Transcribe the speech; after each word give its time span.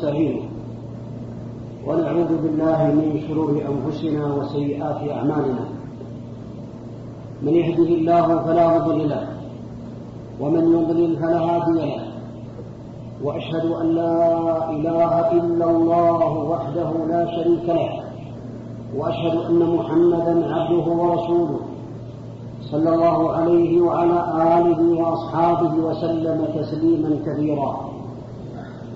ونستعينه 0.00 0.42
ونعوذ 1.86 2.32
بالله 2.42 2.80
من 3.00 3.20
شرور 3.28 3.52
أنفسنا 3.72 4.34
وسيئات 4.34 5.00
أعمالنا. 5.16 5.64
من 7.42 7.52
يهده 7.54 7.90
الله 7.98 8.26
فلا 8.44 8.78
مضل 8.78 9.08
له 9.08 9.26
ومن 10.40 10.64
يضلل 10.76 11.16
فلا 11.16 11.38
هادي 11.38 11.72
له. 11.72 12.04
وأشهد 13.24 13.66
أن 13.80 13.86
لا 13.94 14.70
إله 14.70 15.32
إلا 15.32 15.70
الله 15.70 16.32
وحده 16.50 16.90
لا 17.12 17.22
شريك 17.36 17.66
له 17.68 17.92
وأشهد 18.96 19.36
أن 19.48 19.60
محمدا 19.76 20.34
عبده 20.54 20.86
ورسوله 21.00 21.60
صلى 22.72 22.94
الله 22.94 23.32
عليه 23.32 23.80
وعلى 23.80 24.18
آله 24.58 24.80
وأصحابه 25.00 25.72
وسلم 25.86 26.38
تسليما 26.58 27.10
كثيرا. 27.26 27.99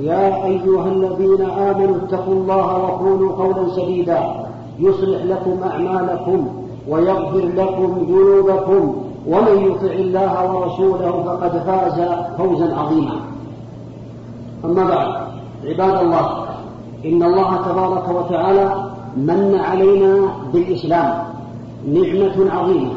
يا 0.00 0.44
أيها 0.44 0.88
الذين 0.88 1.42
آمنوا 1.42 1.96
اتقوا 1.96 2.34
الله 2.34 2.78
وقولوا 2.78 3.32
قولا 3.32 3.68
سديدا. 3.76 4.46
يصلح 4.78 5.22
لكم 5.24 5.56
أعمالكم 5.62 6.46
ويغفر 6.88 7.44
لكم 7.56 8.06
ذنوبكم. 8.08 8.94
ومن 9.26 9.70
يطع 9.70 9.92
الله 9.92 10.54
ورسوله 10.54 11.22
فقد 11.26 11.58
فاز 11.58 12.08
فوزا 12.38 12.74
عظيما. 12.76 13.16
أما 14.64 14.84
بعد 14.84 15.08
عباد 15.64 16.04
الله 16.04 16.44
إن 17.04 17.22
الله 17.22 17.56
تبارك 17.56 18.08
وتعالى 18.08 18.90
من 19.16 19.54
علينا 19.54 20.28
بالإسلام. 20.52 21.24
نعمة 21.92 22.50
عظيمة. 22.50 22.90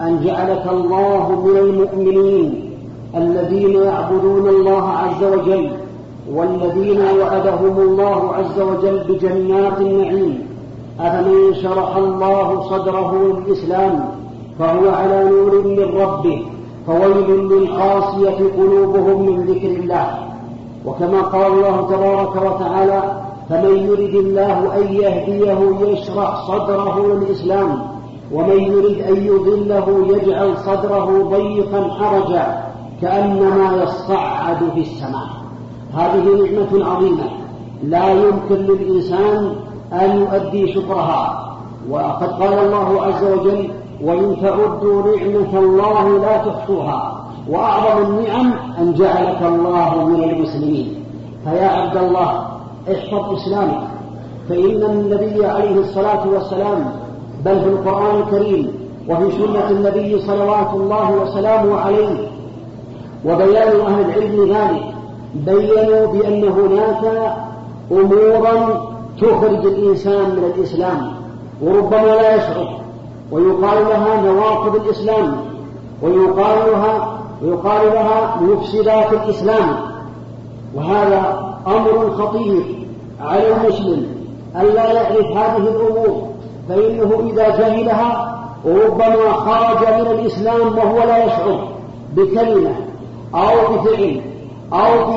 أن 0.00 0.20
جعلك 0.24 0.68
الله 0.70 1.40
من 1.44 1.56
المؤمنين 1.56 2.70
الذين 3.16 3.74
يعبدون 3.74 4.48
الله 4.48 4.88
عز 4.88 5.24
وجل 5.24 5.70
والذين 6.32 7.00
وعدهم 7.20 7.78
الله 7.78 8.34
عز 8.34 8.60
وجل 8.60 9.04
بجنات 9.08 9.80
النعيم. 9.80 10.46
أفمن 11.00 11.54
شرح 11.54 11.96
الله 11.96 12.62
صدره 12.70 13.14
للإسلام 13.14 14.08
فهو 14.58 14.88
على 14.88 15.24
نور 15.24 15.62
من 15.64 16.00
ربه 16.00 16.46
فويل 16.86 17.30
للقاسية 17.30 18.38
قلوبهم 18.56 19.22
من 19.22 19.46
ذكر 19.46 19.68
الله. 19.68 20.18
وكما 20.86 21.20
قال 21.20 21.52
الله 21.52 21.88
تبارك 21.88 22.36
وتعالى 22.36 23.02
فمن 23.48 23.76
يرد 23.76 24.14
الله 24.14 24.76
أن 24.76 24.92
يهديه 24.92 25.88
يشرح 25.88 26.46
صدره 26.48 27.14
للإسلام 27.14 27.82
ومن 28.32 28.60
يرد 28.60 29.00
أن 29.00 29.26
يضله 29.26 30.16
يجعل 30.16 30.56
صدره 30.56 31.22
ضيقا 31.22 31.88
حرجا 31.88 32.64
كأنما 33.02 33.82
يصعد 33.82 34.70
في 34.74 34.80
السماء. 34.80 35.43
هذه 35.96 36.24
نعمة 36.24 36.90
عظيمة. 36.90 37.24
لا 37.82 38.12
يمكن 38.12 38.54
للإنسان 38.54 39.54
أن 39.92 40.20
يؤدي 40.20 40.74
شكرها. 40.74 41.54
وقد 41.90 42.30
قال 42.42 42.58
الله 42.58 43.02
عز 43.02 43.24
وجل 43.24 43.70
وإن 44.02 44.36
تعدوا 44.42 45.02
نعمة 45.02 45.58
الله 45.58 46.18
لا 46.18 46.36
تحصوها 46.36 47.24
وأعظم 47.50 48.02
النعم 48.02 48.52
أن 48.78 48.94
جعلك 48.94 49.42
الله 49.42 50.04
من 50.04 50.24
المسلمين. 50.24 51.04
فيا 51.44 51.68
عبد 51.68 51.96
الله 51.96 52.46
احفظ 52.92 53.32
إسلامك. 53.32 53.86
فإن 54.48 54.82
النبي 54.82 55.46
عليه 55.46 55.80
الصلاة 55.80 56.28
والسلام 56.28 56.92
بل 57.44 57.60
في 57.60 57.66
القرآن 57.66 58.20
الكريم 58.20 58.72
وفي 59.08 59.30
سنة 59.30 59.70
النبي 59.70 60.20
صلوات 60.20 60.74
الله 60.74 61.12
وسلامه 61.22 61.76
عليه 61.76 62.28
وبيان 63.24 63.80
أهل 63.80 64.00
العلم 64.00 64.54
ذلك 64.54 64.93
بينوا 65.34 66.06
بأن 66.06 66.44
هناك 66.44 67.34
أمورا 67.92 68.84
تخرج 69.20 69.66
الإنسان 69.66 70.30
من 70.30 70.52
الإسلام 70.56 71.12
وربما 71.62 72.06
لا 72.06 72.36
يشعر 72.36 72.80
ويقال 73.32 73.84
لها 73.88 74.22
نواقض 74.22 74.74
الإسلام 74.76 75.36
ويقال 76.02 76.70
لها 76.72 77.18
ويقال 77.42 77.86
لها 77.86 78.40
مفسدات 78.40 79.12
الإسلام. 79.12 79.76
وهذا 80.74 81.54
أمر 81.66 82.10
خطير 82.10 82.86
على 83.20 83.56
المسلم 83.56 84.06
ألا 84.56 84.92
يعرف 84.92 85.26
هذه 85.26 85.56
الأمور 85.68 86.28
فإنه 86.68 87.30
إذا 87.30 87.48
جهلها 87.48 88.34
ربما 88.66 89.32
خرج 89.32 90.00
من 90.00 90.06
الإسلام 90.06 90.78
وهو 90.78 90.98
لا 90.98 91.24
يشعر 91.24 91.68
بكلمة 92.16 92.74
أو 93.34 93.74
بفعل. 93.76 94.20
أو 94.74 95.12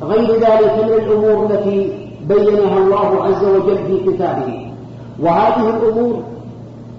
بغير 0.00 0.32
ذلك 0.32 0.84
من 0.84 0.90
الأمور 0.90 1.46
التي 1.46 2.08
بينها 2.28 2.78
الله 2.78 3.24
عز 3.24 3.44
وجل 3.44 3.78
في 3.86 4.12
كتابه. 4.12 4.72
وهذه 5.20 5.70
الأمور 5.70 6.22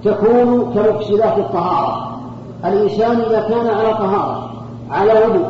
تكون 0.04 0.74
كمفسدات 0.74 1.38
الطهارة. 1.38 2.10
الإنسان 2.66 3.22
إذا 3.22 3.40
كان 3.50 3.68
على 3.68 3.94
طهارة 3.94 4.50
على 4.92 5.14
وضوء 5.14 5.50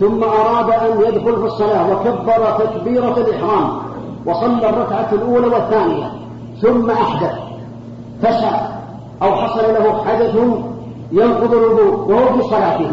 ثم 0.00 0.24
أراد 0.24 0.70
أن 0.70 1.00
يدخل 1.00 1.36
في 1.36 1.46
الصلاة 1.46 1.92
وكبر 1.92 2.66
تكبيرة 2.66 3.16
الإحرام 3.16 3.78
وصلى 4.26 4.70
الركعة 4.70 5.08
الأولى 5.12 5.46
والثانية 5.46 6.12
ثم 6.62 6.90
أحدث 6.90 7.32
فسع 8.22 8.60
أو 9.22 9.34
حصل 9.34 9.62
له 9.62 10.04
حدث 10.04 10.36
ينقض 11.12 11.54
الوضوء 11.54 12.10
وهو 12.10 12.36
في 12.36 12.48
صلاته. 12.48 12.90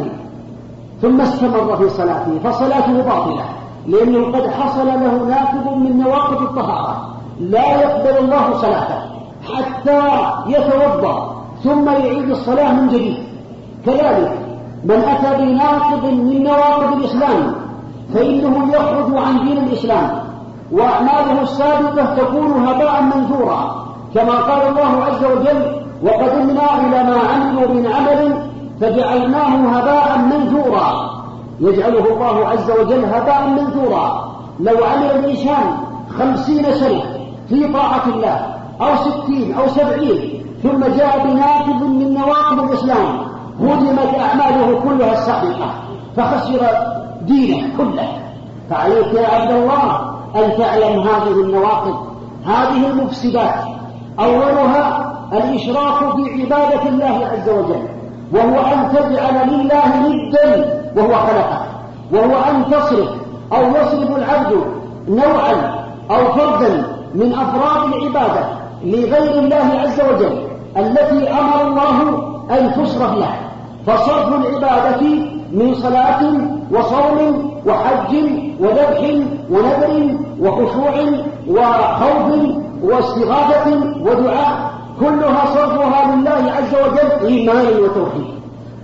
ثم 1.03 1.21
استمر 1.21 1.77
في 1.77 1.89
صلاته 1.89 2.39
فصلاته 2.43 3.01
باطلة 3.01 3.45
لأنه 3.87 4.37
قد 4.37 4.47
حصل 4.47 4.87
له 4.87 5.25
ناقض 5.29 5.77
من 5.77 5.99
نواقض 6.03 6.41
الطهارة. 6.41 7.07
لا 7.39 7.81
يقبل 7.81 8.17
الله 8.25 8.53
صلاته 8.53 8.99
حتى 9.53 10.01
يتوضأ 10.47 11.35
ثم 11.63 11.89
يعيد 11.89 12.29
الصلاة 12.29 12.73
من 12.73 12.87
جديد. 12.87 13.17
كذلك 13.85 14.31
من 14.83 14.95
أتى 14.95 15.45
بناقض 15.45 16.05
من 16.05 16.43
نواقض 16.43 16.93
الإسلام 16.93 17.55
فإنه 18.13 18.73
يخرج 18.73 19.17
عن 19.17 19.45
دين 19.45 19.57
الإسلام 19.57 20.09
وأعماله 20.71 21.41
السابقة 21.41 22.15
تكون 22.15 22.67
هباء 22.67 23.01
منثورا 23.03 23.85
كما 24.15 24.33
قال 24.33 24.67
الله 24.67 25.03
عز 25.03 25.23
وجل 25.25 25.83
وقدمنا 26.03 26.87
إلى 26.87 27.03
ما 27.03 27.17
عملوا 27.33 27.67
من 27.67 27.87
عمل 27.87 28.52
فجعلناه 28.83 29.77
هباء 29.77 30.17
منثورا. 30.17 31.09
يجعله 31.59 32.13
الله 32.13 32.47
عز 32.47 32.71
وجل 32.71 33.05
هباء 33.05 33.47
منثورا. 33.47 34.33
لو 34.59 34.85
عمل 34.85 35.05
الإنسان 35.05 35.63
خمسين 36.19 36.73
سنة 36.73 37.03
في 37.49 37.73
طاعة 37.73 38.03
الله 38.07 38.55
أو 38.81 38.95
ستين 38.95 39.53
أو 39.53 39.67
سبعين 39.67 40.45
ثم 40.63 40.79
جاء 40.97 41.27
بناقض 41.27 41.83
من 41.83 42.13
نواقض 42.13 42.59
الإسلام 42.59 43.17
هدمت 43.59 44.19
أعماله 44.19 44.79
كلها 44.83 45.13
السابقة 45.13 45.73
فخسر 46.17 46.61
دينه 47.21 47.77
كله. 47.77 48.07
فعليك 48.69 49.13
يا 49.13 49.27
عبد 49.27 49.51
الله 49.51 49.99
أن 50.35 50.57
تعلم 50.57 50.99
هذه 50.99 51.41
النواقض 51.41 52.07
هذه 52.45 52.87
المفسدات. 52.87 53.55
أولها 54.19 55.13
الإشراك 55.33 56.15
في 56.15 56.41
عبادة 56.41 56.89
الله 56.89 57.29
عز 57.31 57.49
وجل. 57.49 57.92
وهو 58.33 58.59
أن 58.59 58.89
تجعل 58.95 59.49
لله 59.49 60.09
ندا 60.09 60.81
وهو 60.95 61.15
خلقك 61.15 61.61
وهو 62.11 62.35
أن 62.49 62.71
تصرف 62.71 63.09
أو 63.53 63.61
يصرف 63.61 64.17
العبد 64.17 64.63
نوعا 65.07 65.83
أو 66.11 66.25
فردا 66.33 66.83
من 67.15 67.33
أفراد 67.33 67.93
العبادة 67.93 68.45
لغير 68.83 69.39
الله 69.39 69.79
عز 69.79 70.01
وجل 70.01 70.37
التي 70.77 71.29
أمر 71.31 71.61
الله 71.67 72.01
أن 72.51 72.73
تصرف 72.73 73.17
له. 73.17 73.33
فصرف 73.87 74.27
العبادة 74.27 75.01
من 75.51 75.73
صلاة 75.73 76.23
وصوم 76.71 77.51
وحج 77.65 78.15
وذبح 78.59 78.99
ونذر 79.51 80.15
وخشوع 80.41 80.93
وخوف 81.47 82.39
واستغاثة 82.83 83.81
ودعاء 84.01 84.72
كلها 84.99 85.45
صرفها 85.45 86.15
لله 86.15 86.51
عز 86.51 86.75
وجل 86.75 87.27
إيمان 87.27 87.67
وتوحيد. 87.83 88.33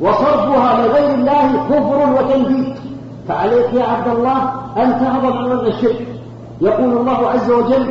وصرفها 0.02 0.88
لغير 0.88 1.14
الله 1.16 1.66
كفر 1.70 2.14
وتنفيذ 2.16 2.74
فعليك 3.28 3.74
يا 3.74 3.84
عبد 3.84 4.08
الله 4.08 4.52
أن 4.78 5.00
تعظم 5.00 5.38
عن 5.38 5.68
الشرك. 5.68 6.08
يقول 6.62 6.98
الله 6.98 7.28
عز 7.30 7.52
وجل 7.52 7.90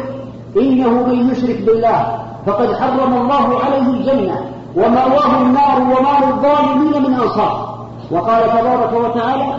إنه 0.57 0.91
من 0.91 1.31
يشرك 1.31 1.63
بالله 1.67 2.19
فقد 2.47 2.73
حرم 2.75 3.15
الله 3.15 3.61
عليه 3.65 3.87
الجنة 3.87 4.37
ومأواه 4.77 5.43
النار 5.43 5.81
وما 5.81 6.27
للظالمين 6.27 7.03
من 7.03 7.15
أنصار. 7.15 7.79
وقال 8.11 8.43
تبارك 8.43 8.93
وتعالى 8.93 9.55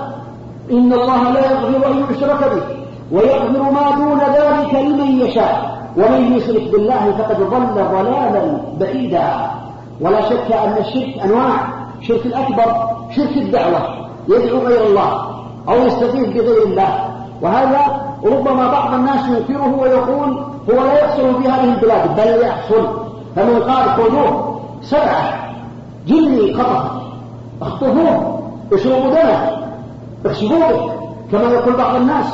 إن 0.71 0.93
الله 0.93 1.29
لا 1.29 1.51
يغفر 1.51 1.91
أن 1.91 2.05
يشرك 2.11 2.39
به 2.39 2.63
ويغفر 3.11 3.71
ما 3.71 3.91
دون 3.97 4.19
ذلك 4.19 4.73
لمن 4.75 5.21
يشاء. 5.21 5.78
ومن 5.99 6.33
يشرك 6.37 6.71
بالله 6.71 7.11
فقد 7.17 7.37
ضل 7.37 7.83
ضلالا 7.91 8.57
بعيدا. 8.79 9.27
ولا 10.01 10.21
شك 10.29 10.51
أن 10.51 10.75
الشرك 10.77 11.19
أنواع. 11.25 11.51
شرك 12.01 12.25
الأكبر 12.25 12.67
شرك 13.15 13.37
الدعوة. 13.37 13.81
يدعو 14.29 14.59
غير 14.59 14.87
الله 14.87 15.09
أو 15.69 15.85
يستغيث 15.85 16.27
بغير 16.27 16.63
الله. 16.63 17.05
وهذا 17.41 17.79
ربما 18.25 18.71
بعض 18.71 18.93
الناس 18.93 19.27
ينكره 19.27 19.75
ويقول 19.81 20.29
هو 20.69 20.85
لا 20.85 20.93
يحصل 20.99 21.41
في 21.41 21.49
هذه 21.49 21.73
البلاد 21.73 22.15
بل 22.15 22.47
يحصل. 22.47 22.87
فمن 23.35 23.63
قال 23.63 23.89
خذوه. 23.89 24.59
سبعة. 24.81 25.33
جني 26.07 26.53
خطف 26.53 26.91
اخطفوه 27.61 28.39
اشربوا 28.73 29.09
دمه. 29.09 29.57
اخشبوه 30.25 30.91
كما 31.31 31.51
يقول 31.51 31.73
بعض 31.73 31.95
الناس 31.95 32.25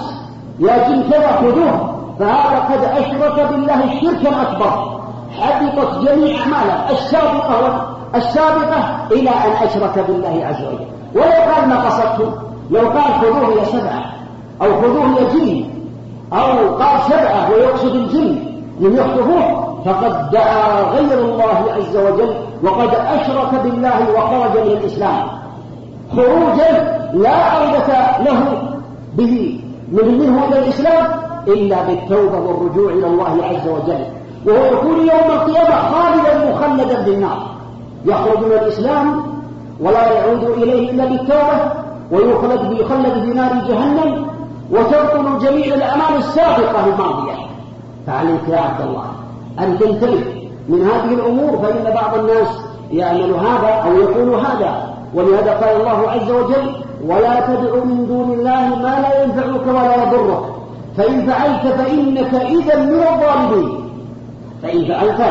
يا 0.59 0.89
جن 0.89 1.03
كذا 1.11 1.31
خذوه. 1.31 1.95
فهذا 2.19 2.59
قد 2.59 3.03
أشرك 3.03 3.47
بالله 3.51 3.99
شركا 4.01 4.41
أكبر. 4.41 4.99
حبطت 5.39 5.99
جميع 5.99 6.39
أعماله. 6.39 6.91
السابقة 6.91 7.87
السابقة 8.15 9.07
إلى 9.11 9.29
أن 9.29 9.51
أشرك 9.63 10.05
بالله 10.07 10.45
عز 10.45 10.65
وجل. 10.65 10.85
ولو 11.15 11.53
قال 11.53 11.69
ما 11.69 11.85
قصدته 11.85 12.31
لو 12.71 12.79
قال 12.79 13.13
خذوه 13.21 13.59
يا 13.59 13.65
سبعة 13.65 14.05
أو 14.61 14.81
خذوه 14.81 15.19
يا 15.19 15.29
جن 15.33 15.65
أو 16.33 16.75
قال 16.75 17.01
سبعة 17.09 17.51
ويقصد 17.51 17.95
الجن 17.95 18.35
من 18.79 18.95
يخطفوه 18.95 19.65
فقد 19.85 20.31
دعا 20.31 20.81
غير 20.81 21.19
الله 21.19 21.65
عز 21.77 21.97
وجل 21.97 22.35
وقد 22.63 22.89
أشرك 22.95 23.61
بالله 23.63 24.11
وخرج 24.11 24.65
من 24.65 24.71
الإسلام. 24.71 25.27
خروجا 26.11 26.99
لا 27.13 27.35
عودة 27.35 28.17
له 28.23 28.61
به 29.13 29.59
من 29.91 30.19
منه 30.19 30.45
إلى 30.45 30.59
الإسلام 30.59 31.24
إلا 31.47 31.83
بالتوبة 31.83 32.39
والرجوع 32.39 32.91
إلى 32.91 33.07
الله 33.07 33.43
عز 33.43 33.67
وجل. 33.67 34.05
وهو 34.45 34.65
يكون 34.65 34.99
يوم 34.99 35.31
القيامة 35.31 35.75
خالدا 35.91 36.51
مخلدا 36.51 37.01
بالنار. 37.01 37.47
يخرج 38.05 38.37
من 38.37 38.51
الإسلام 38.51 39.23
ولا 39.79 40.11
يعود 40.11 40.43
إليه 40.43 40.91
إلا 40.91 41.05
بالتوبة 41.05 41.71
ويخلد 42.11 42.71
يخلد 42.71 43.13
في 43.13 43.33
نار 43.33 43.51
جهنم 43.67 44.27
وتبطل 44.71 45.39
جميع 45.39 45.75
الأعمال 45.75 46.17
السابقة 46.17 46.85
الماضية. 46.85 47.33
فعليك 48.07 48.49
يا 48.49 48.57
عبد 48.57 48.81
الله 48.81 49.05
أن 49.59 49.79
تنتبه 49.79 50.23
من 50.69 50.81
هذه 50.81 51.13
الأمور 51.13 51.57
فإن 51.57 51.93
بعض 51.93 52.19
الناس 52.19 52.47
يعمل 52.91 53.33
هذا 53.33 53.67
أو 53.85 53.95
يقول 53.95 54.29
هذا. 54.39 54.93
ولهذا 55.13 55.51
قال 55.53 55.81
الله 55.81 56.09
عز 56.11 56.31
وجل 56.31 56.75
ولا 57.07 57.39
تدع 57.39 57.83
من 57.83 58.05
دون 58.07 58.39
الله 58.39 58.75
ما 58.75 58.99
لا 59.01 59.23
ينفعك 59.23 59.67
ولا 59.67 60.03
يضرك. 60.03 60.43
فإن 60.97 61.25
فعلت 61.27 61.67
فإنك 61.67 62.33
إذا 62.33 62.75
من 62.75 63.03
الظالمين. 63.03 63.69
فإن 64.63 64.85
فعلت 64.85 65.21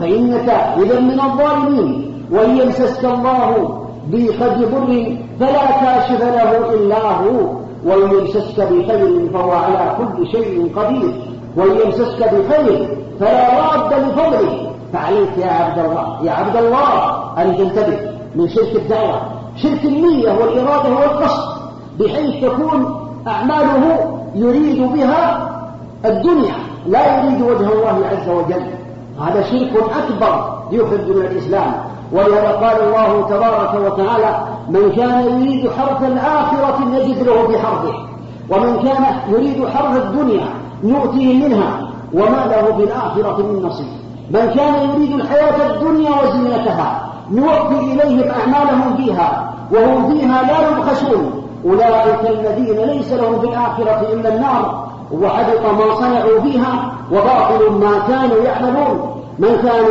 فإنك 0.00 0.48
إذا 0.82 1.00
من 1.00 1.20
الظالمين. 1.20 2.12
وإن 2.32 2.56
يمسسك 2.56 3.04
الله 3.04 3.80
بقد 4.10 4.58
ضر 4.72 5.16
فلا 5.40 5.66
كاشف 5.66 6.20
له 6.20 6.74
إلا 6.74 7.10
هو. 7.10 7.60
وإن 7.84 8.18
يمسسك 8.18 8.60
بخير 8.60 9.30
فهو 9.32 9.50
على 9.50 9.96
كل 9.98 10.26
شيء 10.32 10.72
قدير. 10.76 11.12
وإن 11.56 11.76
يمسسك 11.84 12.34
بخير 12.34 12.98
فلا 13.20 13.60
راد 13.60 13.92
لفضله. 13.92 14.70
فعليك 14.92 15.38
يا 15.38 15.50
عبد 15.50 15.78
الله 15.78 16.18
يا 16.22 16.32
عبد 16.32 16.56
الله 16.56 16.88
أن 17.42 17.56
تنتبه 17.56 17.98
من 18.34 18.48
شرك 18.48 18.76
الدعوة. 18.76 19.20
شرك 19.56 19.84
النية 19.84 20.32
والإرادة 20.32 20.90
والقصد 20.94 21.60
بحيث 22.00 22.44
تكون 22.44 22.96
أعماله 23.26 24.19
يريد 24.34 24.92
بها 24.92 25.50
الدنيا 26.04 26.54
لا 26.86 27.24
يريد 27.24 27.42
وجه 27.42 27.72
الله 27.72 28.06
عز 28.10 28.28
وجل. 28.28 28.62
هذا 29.20 29.42
شرك 29.42 29.72
أكبر 29.76 30.58
يخرج 30.70 31.16
من 31.16 31.26
الإسلام. 31.26 31.72
ولهذا 32.12 32.50
قال 32.50 32.82
الله 32.82 33.26
تبارك 33.28 33.74
وتعالى 33.74 34.44
من 34.68 34.92
كان 34.92 35.24
يريد 35.24 35.70
حرث 35.70 36.02
الآخرة 36.02 36.84
نجد 36.84 37.22
له 37.22 37.48
بحرثه 37.48 37.94
ومن 38.50 38.82
كان 38.82 39.04
يريد 39.28 39.68
حرث 39.68 39.96
الدنيا 39.96 40.48
نؤتيه 40.84 41.48
منها 41.48 41.88
وما 42.14 42.46
له 42.46 42.70
بالآخرة 42.78 43.42
من 43.42 43.62
نصيب. 43.62 43.86
من 44.30 44.50
كان 44.56 44.74
يريد 44.90 45.12
الحياة 45.12 45.70
الدنيا 45.70 46.10
وزينتها 46.10 47.06
نوفي 47.32 47.92
إليهم 47.92 48.30
أعمالهم 48.30 48.96
فيها 48.96 49.52
وهم 49.72 50.12
فيها 50.12 50.42
لا 50.42 50.68
يبخسون. 50.68 51.39
أولئك 51.64 52.30
الذين 52.30 52.76
ليس 52.76 53.12
لهم 53.12 53.36
بالآخرة 53.36 54.12
إلا 54.12 54.34
النار 54.34 54.88
وحبط 55.12 55.64
ما 55.64 55.94
صنعوا 55.94 56.40
فيها 56.40 56.92
وباطل 57.12 57.70
ما 57.80 57.98
كانوا 58.08 58.42
يعملون. 58.44 59.22
من 59.38 59.56
كان 59.62 59.84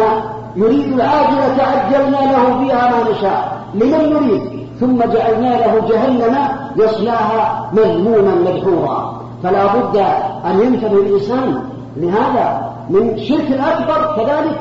يريد 0.56 0.94
العاجلة 0.94 1.64
عجلنا 1.64 2.18
له 2.18 2.60
فيها 2.60 2.92
ما 2.92 3.12
نشاء. 3.12 3.60
لمن 3.74 4.12
يريد 4.12 4.68
ثم 4.80 4.98
جعلنا 4.98 5.48
له 5.48 5.88
جهنم 5.90 6.38
يصلاها 6.76 7.70
مذموما 7.74 8.36
مدحورا. 8.36 9.22
فلا 9.44 9.66
بد 9.66 9.98
أن 10.46 10.60
ينتبه 10.60 10.98
الإنسان 10.98 11.62
لهذا. 11.98 12.72
من 12.90 13.18
شرك 13.18 13.48
الأكبر 13.48 14.16
كذلك 14.16 14.60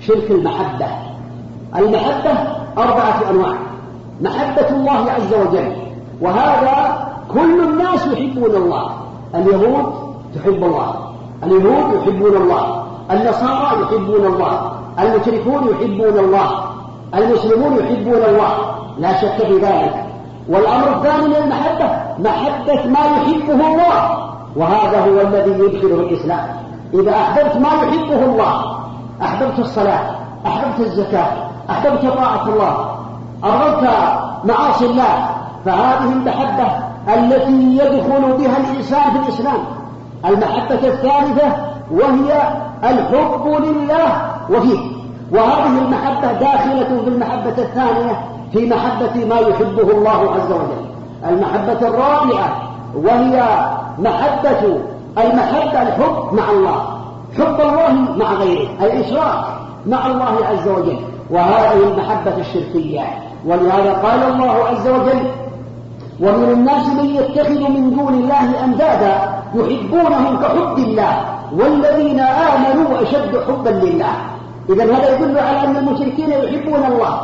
شرك 0.00 0.30
المحبة. 0.30 0.86
المحبة 1.76 2.32
أربعة 2.78 3.30
أنواع. 3.30 3.54
محبة 4.20 4.68
الله 4.68 5.10
عز 5.10 5.34
وجل 5.34 5.91
وهذا 6.22 7.06
كل 7.32 7.64
الناس 7.64 8.06
يحبون 8.06 8.56
الله. 8.56 8.90
اليهود 9.34 9.92
تحب 10.34 10.64
الله. 10.64 10.94
اليهود 11.44 11.94
يحبون 11.94 12.36
الله. 12.36 12.84
النصارى 13.10 13.82
يحبون 13.82 14.26
الله. 14.26 14.72
المشركون 14.98 15.68
يحبون 15.68 16.18
الله. 16.24 16.50
المسلمون 17.14 17.76
يحبون 17.76 18.22
الله. 18.28 18.52
لا 18.98 19.20
شك 19.20 19.46
في 19.46 19.58
ذلك. 19.58 20.04
والأمر 20.48 20.96
الثاني 20.96 21.28
من 21.28 21.36
المحبة 21.36 21.90
محبة 22.18 22.86
ما 22.86 23.04
يحبه 23.06 23.66
الله. 23.66 24.18
وهذا 24.56 25.00
هو 25.00 25.20
الذي 25.20 25.50
يدخله 25.50 25.94
الإسلام. 25.94 26.46
إذا 26.94 27.10
أحببت 27.10 27.56
ما 27.56 27.68
يحبه 27.68 28.24
الله 28.24 28.82
أحببت 29.22 29.58
الصلاة 29.58 30.10
أحببت 30.46 30.80
الزكاة 30.80 31.32
أحببت 31.70 32.06
طاعة 32.06 32.48
الله 32.48 32.86
أرغبت 33.44 33.88
معاصي 34.44 34.86
الله 34.86 35.31
فهذه 35.64 36.12
المحبة 36.12 36.66
التي 37.14 37.76
يدخل 37.76 38.32
بها 38.38 38.56
الإنسان 38.56 39.10
في 39.10 39.18
الإسلام. 39.18 39.58
المحبة 40.24 40.88
الثالثة 40.88 41.56
وهي 41.90 42.42
الحب 42.84 43.46
لله 43.46 44.30
وفيه. 44.50 44.80
وهذه 45.32 45.78
المحبة 45.78 46.32
داخلة 46.32 47.00
في 47.04 47.08
المحبة 47.08 47.62
الثانية 47.62 48.20
في 48.52 48.66
محبة 48.66 49.24
ما 49.28 49.38
يحبه 49.38 49.90
الله 49.90 50.34
عز 50.34 50.52
وجل. 50.52 50.86
المحبة 51.28 51.88
الرابعة 51.88 52.62
وهي 52.94 53.42
محبة 53.98 54.78
المحبة 55.18 55.82
الحب 55.82 56.32
مع 56.32 56.50
الله. 56.50 56.82
حب 57.38 57.60
الله 57.60 57.92
مع 58.16 58.32
غيره. 58.32 58.68
الإشراك 58.80 59.44
مع 59.86 60.06
الله 60.06 60.46
عز 60.50 60.68
وجل. 60.68 60.98
وهذه 61.30 61.82
المحبة 61.88 62.36
الشركية. 62.36 63.00
ولهذا 63.46 63.92
قال 63.92 64.32
الله 64.32 64.50
عز 64.50 64.88
وجل 64.88 65.22
ومن 66.22 66.50
الناس 66.52 66.86
من 66.86 67.04
يتخذ 67.04 67.60
من 67.70 67.90
دون 67.90 68.14
الله 68.14 68.64
أندادا 68.64 69.14
يحبونهم 69.54 70.36
كحب 70.42 70.78
الله 70.78 71.20
والذين 71.58 72.20
آمنوا 72.20 73.02
أشد 73.02 73.32
حبا 73.48 73.70
لله. 73.70 74.14
إذا 74.70 74.84
هذا 74.84 75.14
يدل 75.14 75.38
على 75.38 75.64
أن 75.66 75.76
المشركين 75.76 76.30
يحبون 76.30 76.84
الله 76.92 77.20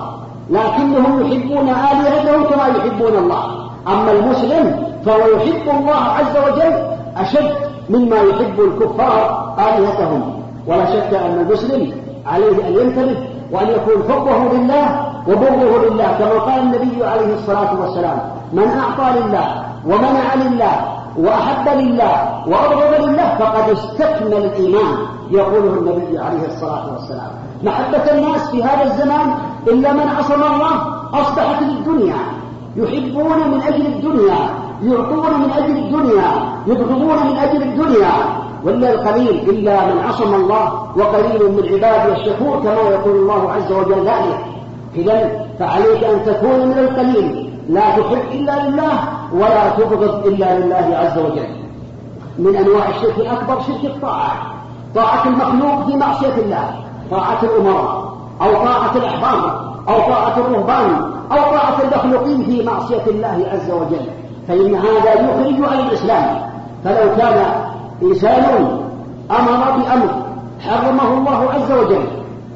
لكنهم 0.50 1.12
يحبون 1.22 1.68
آلهتهم 1.68 2.44
كما 2.44 2.66
يحبون 2.66 3.14
الله. 3.18 3.42
أما 3.88 4.10
المسلم 4.12 4.84
فهو 5.06 5.18
يحب 5.36 5.78
الله 5.78 6.02
عز 6.18 6.36
وجل 6.46 6.72
أشد 7.16 7.50
مما 7.90 8.16
يحب 8.16 8.60
الكفار 8.60 9.54
آلهتهم. 9.58 10.42
ولا 10.66 10.86
شك 10.86 11.14
أن 11.14 11.40
المسلم 11.40 11.92
عليه 12.26 12.68
أن 12.68 12.72
ينتبه 12.72 13.16
وأن 13.52 13.68
يكون 13.68 14.02
حبه 14.12 14.58
لله 14.58 14.86
وبغضه 15.28 15.88
لله 15.88 16.16
كما 16.18 16.38
قال 16.38 16.60
النبي 16.60 17.04
عليه 17.04 17.34
الصلاة 17.34 17.80
والسلام 17.80 18.37
من 18.52 18.68
أعطى 18.68 19.20
لله 19.20 19.64
ومنع 19.86 20.34
لله 20.34 20.98
وأحب 21.18 21.68
لله 21.78 22.42
وأبغض 22.46 23.04
لله 23.04 23.36
فقد 23.38 23.70
استكمل 23.70 24.32
الإيمان 24.32 24.96
يقوله 25.30 25.78
النبي 25.78 26.18
عليه 26.18 26.46
الصلاة 26.46 26.92
والسلام. 26.92 27.30
محبة 27.62 28.10
الناس 28.10 28.50
في 28.50 28.64
هذا 28.64 28.84
الزمان 28.84 29.34
إلا 29.66 29.92
من 29.92 30.08
عصم 30.18 30.42
الله 30.42 30.74
أصبحت 31.14 31.62
للدنيا. 31.62 32.16
يحبون 32.76 33.48
من 33.48 33.62
أجل 33.62 33.86
الدنيا 33.86 34.38
يعطون 34.82 35.40
من 35.40 35.50
أجل 35.56 35.76
الدنيا 35.76 36.30
يبغضون 36.66 37.26
من 37.26 37.36
أجل 37.36 37.62
الدنيا. 37.62 38.12
ولا 38.64 38.92
القليل 38.94 39.50
إلا 39.50 39.86
من 39.86 40.00
عصم 40.08 40.34
الله 40.34 40.72
وقليل 40.96 41.52
من 41.52 41.62
عباده 41.72 42.16
الشكور 42.16 42.58
كما 42.58 42.90
يقول 42.90 43.16
الله 43.16 43.52
عز 43.52 43.72
وجل 43.72 44.06
ذلك. 44.06 44.38
إذا 44.96 45.46
فعليك 45.58 46.04
أن 46.04 46.24
تكون 46.26 46.68
من 46.68 46.78
القليل. 46.78 47.47
لا 47.68 47.80
تحب 47.80 48.32
إلا 48.32 48.68
لله 48.68 48.92
ولا 49.32 49.68
تبغض 49.68 50.26
إلا 50.26 50.58
لله 50.58 50.96
عز 50.96 51.18
وجل. 51.18 51.48
من 52.38 52.56
أنواع 52.56 52.88
الشرك 52.88 53.18
الأكبر 53.18 53.60
شرك 53.60 53.84
الطاعة. 53.84 54.32
طاعة 54.94 55.26
المخلوق 55.26 55.86
في 55.86 55.96
معصية 55.96 56.34
الله. 56.38 56.70
طاعة 57.10 57.38
الأمراء. 57.42 58.12
أو 58.42 58.52
طاعة 58.52 58.96
الأحبار 58.96 59.72
أو 59.88 60.00
طاعة 60.00 60.38
الرهبان. 60.38 61.12
أو 61.32 61.36
طاعة 61.36 61.82
المخلوقين 61.82 62.42
في 62.42 62.62
معصية 62.62 63.06
الله 63.06 63.48
عز 63.52 63.70
وجل. 63.70 64.06
فإن 64.48 64.74
هذا 64.74 65.12
يخرج 65.14 65.72
عن 65.72 65.78
الإسلام. 65.78 66.50
فلو 66.84 67.16
كان 67.16 67.44
إنسان 68.02 68.44
أمر 69.30 69.76
بأمر 69.76 70.08
حرمه 70.60 71.18
الله 71.18 71.50
عز 71.54 71.72
وجل 71.72 72.06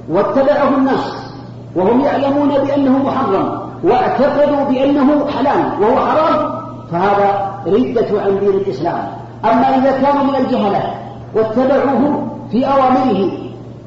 واتبعه 0.09 0.69
الناس 0.69 1.33
وهم 1.77 2.01
يعلمون 2.01 2.49
بأنه 2.49 2.99
محرم 2.99 3.62
واعتقدوا 3.85 4.65
بأنه 4.65 5.27
حلال 5.27 5.83
وهو 5.83 6.07
حرام 6.07 6.51
فهذا 6.93 7.53
ردة 7.67 8.23
عن 8.23 8.39
دين 8.41 8.49
الإسلام. 8.49 9.09
أما 9.45 9.77
إذا 9.77 9.91
كانوا 10.01 10.23
من 10.23 10.37
الجهلة 10.37 10.95
واتبعوه 11.35 12.29
في 12.51 12.67
أوامره 12.67 13.31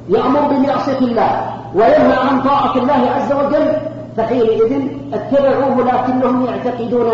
يأمر 0.10 0.40
بمعصية 0.40 0.98
الله 0.98 1.42
وينهى 1.75 2.18
عن 2.30 2.42
طاعة 2.42 2.75
الله 2.75 3.10
عز 3.16 3.32
وجل 3.34 3.72
فحينئذ 4.18 4.82
اتبعوه 5.14 5.75
لكنهم 5.82 6.46
يعتقدون 6.46 7.10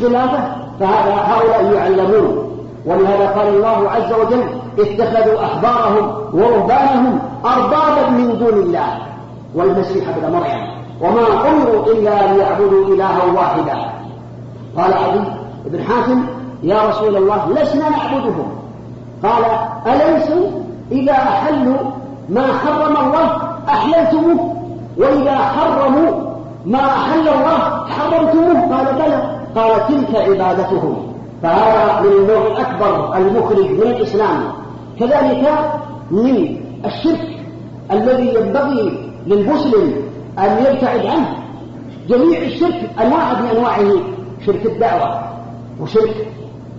خلافه 0.00 0.56
فهذا 0.80 1.14
هؤلاء 1.14 1.72
يعلمون. 1.74 2.48
ولهذا 2.86 3.28
قال 3.28 3.48
الله 3.48 3.90
عز 3.90 4.12
وجل 4.12 4.44
اتخذوا 4.78 5.44
أحبارهم 5.44 6.10
ورهبانهم 6.32 7.18
أربابا 7.44 8.10
من 8.10 8.38
دون 8.38 8.62
الله. 8.62 8.98
والمسيح 9.54 10.08
ابن 10.08 10.32
مريم. 10.32 10.77
وما 11.00 11.48
أمروا 11.48 11.86
إلا 11.86 12.32
ليعبدوا 12.32 12.94
إلها 12.94 13.24
واحدا. 13.36 13.76
قال 14.76 14.92
عدي 14.94 15.20
بن 15.66 15.84
حاتم 15.84 16.26
يا 16.62 16.82
رسول 16.88 17.16
الله 17.16 17.52
لسنا 17.52 17.88
نعبدهم. 17.88 18.48
قال 19.22 19.44
أليسوا 19.86 20.50
إذا 20.92 21.12
أحلوا 21.12 21.76
ما 22.28 22.42
حرم 22.42 22.96
الله 23.06 23.36
أحللتموه 23.68 24.56
وإذا 24.98 25.36
حرموا 25.36 26.10
ما 26.66 26.78
أحل 26.78 27.28
الله 27.28 27.86
حرمتموه. 27.86 28.76
قال 28.76 28.94
بلى. 28.94 29.38
قال 29.56 29.86
تلك 29.88 30.16
عبادتهم. 30.16 30.96
فهذا 31.42 32.00
من 32.00 32.12
النوع 32.12 32.46
الأكبر 32.46 33.16
المخرج 33.16 33.70
من 33.70 33.82
الإسلام. 33.82 34.52
كذلك 35.00 35.48
من 36.10 36.56
الشرك 36.84 37.28
الذي 37.90 38.34
ينبغي 38.34 39.12
للمسلم 39.26 40.07
أن 40.38 40.64
يبتعد 40.64 41.06
عنه. 41.06 41.36
جميع 42.08 42.42
الشرك 42.42 42.90
أنواع 43.00 43.32
بأنواعه 43.32 43.92
شرك 44.46 44.66
الدعوة 44.66 45.20
وشرك 45.80 46.26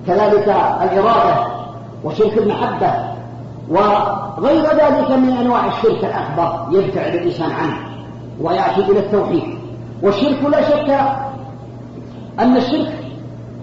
كذلك 0.07 0.55
الإرادة 0.81 1.47
وشرك 2.03 2.37
المحبة 2.37 2.93
وغير 3.69 4.63
ذلك 4.63 5.11
من 5.11 5.37
أنواع 5.41 5.65
الشرك 5.65 6.05
الأكبر 6.05 6.67
يبتعد 6.71 7.15
الإنسان 7.15 7.51
عنه 7.51 7.77
ويأتي 8.41 8.81
إلى 8.91 8.99
التوحيد. 8.99 9.43
والشرك 10.03 10.43
لا 10.51 10.61
شك 10.61 10.89
أن 12.39 12.57
الشرك 12.57 12.93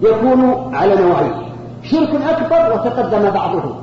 يكون 0.03 0.71
على 0.75 0.95
نوعين 0.95 1.33
شرك 1.83 2.11
أكبر 2.29 2.73
وتقدم 2.73 3.31
بعضه. 3.31 3.75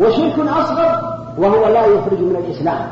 وشرك 0.00 0.38
أصغر 0.38 1.14
وهو 1.38 1.68
لا 1.68 1.86
يخرج 1.86 2.18
من 2.18 2.36
الإسلام. 2.36 2.86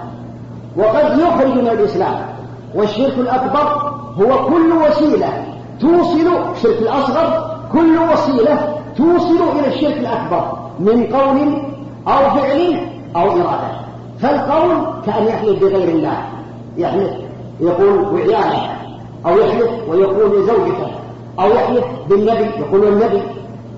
وقد 0.77 1.19
يخرج 1.19 1.59
من 1.59 1.69
الإسلام. 1.69 2.30
والشرك 2.75 3.19
الأكبر 3.19 3.93
هو 4.21 4.47
كل 4.47 4.73
وسيلة 4.73 5.45
توصل 5.81 6.29
الشرك 6.57 6.79
الأصغر 6.83 7.57
كل 7.73 7.99
وسيلة 8.13 8.75
توصل 8.97 9.59
إلى 9.59 9.75
الشرك 9.75 9.97
الأكبر 9.97 10.53
من 10.79 11.07
قول 11.07 11.63
أو 12.09 12.31
فعل 12.31 12.89
أو 13.17 13.23
إرادة. 13.23 13.81
فالقول 14.19 14.77
كأن 15.07 15.27
يحلف 15.27 15.61
بغير 15.61 15.89
الله 15.89 16.25
يحلف 16.77 17.11
يقول 17.61 18.15
وعياله 18.15 18.69
أو 19.27 19.39
يحلف 19.39 19.71
ويقول 19.89 20.43
لزوجته 20.43 20.91
أو 21.41 21.51
يحلف 21.51 21.85
بالنبي 22.09 22.51
يقول 22.61 22.89
النبي 22.89 23.23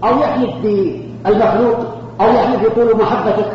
أو 0.04 0.18
يحلف 0.18 0.50
بالمخلوق 0.62 1.76
أو 2.20 2.26
يحلف 2.26 2.62
يقول 2.62 2.96
محبتك 3.02 3.52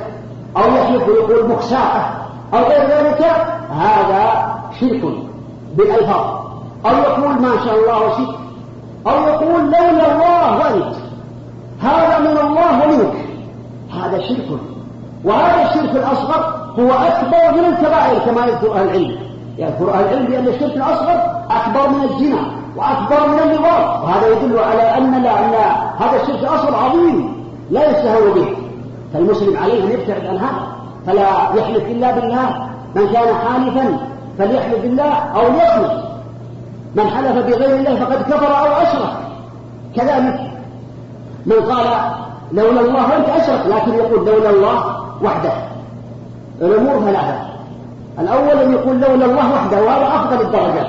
أو 0.58 0.62
يحلف 0.62 1.08
ويقول 1.08 1.50
مخساقة 1.50 2.28
أو 2.54 2.60
غير 2.60 2.82
ذلك 2.82 3.22
هذا 3.72 4.48
شرك. 4.80 5.27
بالألفاظ. 5.78 6.26
أو 6.86 6.96
يقول 6.98 7.42
ما 7.42 7.52
شاء 7.66 7.76
الله 7.76 8.08
وشئت 8.08 8.36
أو 9.08 9.28
يقول 9.28 9.62
لولا 9.64 10.16
الله 10.16 10.58
وأنت 10.58 10.96
هذا 11.82 12.20
من 12.20 12.38
الله 12.38 12.84
ومنك 12.84 13.14
هذا 13.94 14.22
شرك. 14.22 14.60
وهذا 15.24 15.70
الشرك 15.70 15.96
الأصغر 15.96 16.56
هو 16.80 16.92
أكبر 16.92 17.62
من 17.62 17.66
الكبائر 17.66 18.20
كما 18.20 18.46
يذكر 18.46 18.74
أهل 18.74 18.84
العلم. 18.84 19.18
يذكر 19.58 19.94
أهل 19.94 20.04
العلم 20.04 20.26
بأن 20.26 20.48
الشرك 20.48 20.76
الأصغر 20.76 21.46
أكبر 21.50 21.90
من 21.90 22.04
الزنا 22.04 22.42
وأكبر 22.76 23.28
من 23.28 23.40
النظام 23.40 24.04
وهذا 24.04 24.28
يدل 24.28 24.60
على 24.60 24.98
أن 24.98 25.24
لا 25.24 25.40
أن 25.40 25.54
هذا 26.00 26.22
الشرك 26.22 26.40
الأصغر 26.40 26.76
عظيم. 26.76 27.46
لا 27.72 27.92
يستهون 27.92 28.34
به. 28.34 28.48
فالمسلم 29.14 29.58
عليه 29.58 29.84
أن 29.84 29.92
يبتعد 29.92 30.26
عن 30.26 30.38
هذا. 30.38 30.68
فلا 31.06 31.30
يحلف 31.60 31.84
إلا 31.84 32.12
بالله. 32.12 32.68
من 32.96 33.08
كان 33.08 33.36
حالفا 33.36 33.98
فليحلف 34.38 34.82
بالله 34.82 35.14
أو 35.14 35.42
ليصمت 35.42 36.04
من 36.96 37.08
حلف 37.10 37.46
بغير 37.46 37.76
الله 37.76 38.06
فقد 38.06 38.22
كفر 38.22 38.60
أو 38.60 38.66
أشرك. 38.66 39.18
كذلك 39.96 40.52
من 41.46 41.56
قال 41.72 41.88
لولا 42.52 42.82
الله 42.82 43.18
أنت 43.18 43.30
أشرك 43.30 43.66
لكن 43.66 43.94
يقول 43.94 44.26
لولا 44.26 44.50
الله 44.50 44.98
وحده. 45.24 45.52
الأمور 46.62 47.00
ثلاثة 47.00 47.40
الأول 48.20 48.60
أن 48.60 48.74
يقول 48.74 49.00
لولا 49.00 49.26
الله 49.26 49.54
وحده 49.54 49.84
وهذا 49.84 50.06
أفضل 50.06 50.42
الدرجات. 50.42 50.88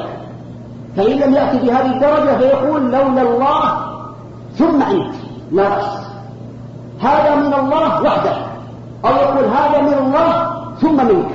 فإن 0.97 1.17
لم 1.17 1.35
يأتي 1.35 1.59
بهذه 1.59 1.93
الدرجة 1.95 2.39
فيقول 2.39 2.83
لولا 2.83 3.23
الله 3.23 3.61
ثم 4.57 4.83
أنت 4.83 5.15
لا 5.53 5.69
بأس 5.69 5.99
هذا 7.01 7.35
من 7.35 7.55
الله 7.55 8.03
وحده. 8.03 8.37
أو 9.05 9.11
يقول 9.11 9.45
هذا 9.45 9.81
من 9.81 9.95
الله 9.95 10.51
ثم 10.81 10.97
منك. 10.97 11.31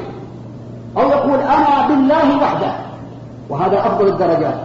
أو 0.97 1.09
يقول 1.09 1.39
أنا 1.39 1.87
بالله 1.87 2.37
وحده 2.37 2.71
وهذا 3.49 3.79
أفضل 3.79 4.07
الدرجات. 4.07 4.55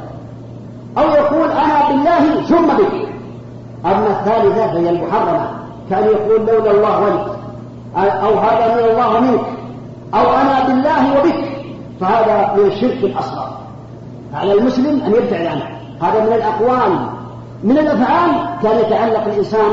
أو 0.98 1.02
يقول 1.02 1.50
أنا 1.50 1.88
بالله 1.88 2.42
ثم 2.42 2.66
بك. 2.66 3.08
أما 3.84 4.06
الثالثة 4.06 4.66
فهي 4.72 4.90
المحرمة 4.90 5.50
كأن 5.90 6.04
يقول 6.04 6.46
لولا 6.46 6.70
الله 6.70 7.00
وانت 7.00 7.28
أو 7.96 8.38
هذا 8.38 8.74
من 8.74 8.90
الله 8.90 9.20
منك. 9.20 9.46
أو 10.14 10.34
أنا 10.34 10.66
بالله 10.66 11.20
وبك. 11.20 11.44
فهذا 12.00 12.54
من 12.56 12.66
الشرك 12.66 13.04
الأصغر. 13.04 13.48
على 14.34 14.52
المسلم 14.52 15.02
أن 15.06 15.12
يبتعد 15.12 15.46
عنه 15.46 15.64
هذا 16.02 16.20
من 16.20 16.32
الأقوال. 16.32 16.98
من 17.64 17.78
الأفعال 17.78 18.30
كان 18.62 18.78
يتعلق 18.78 19.24
الإنسان 19.24 19.70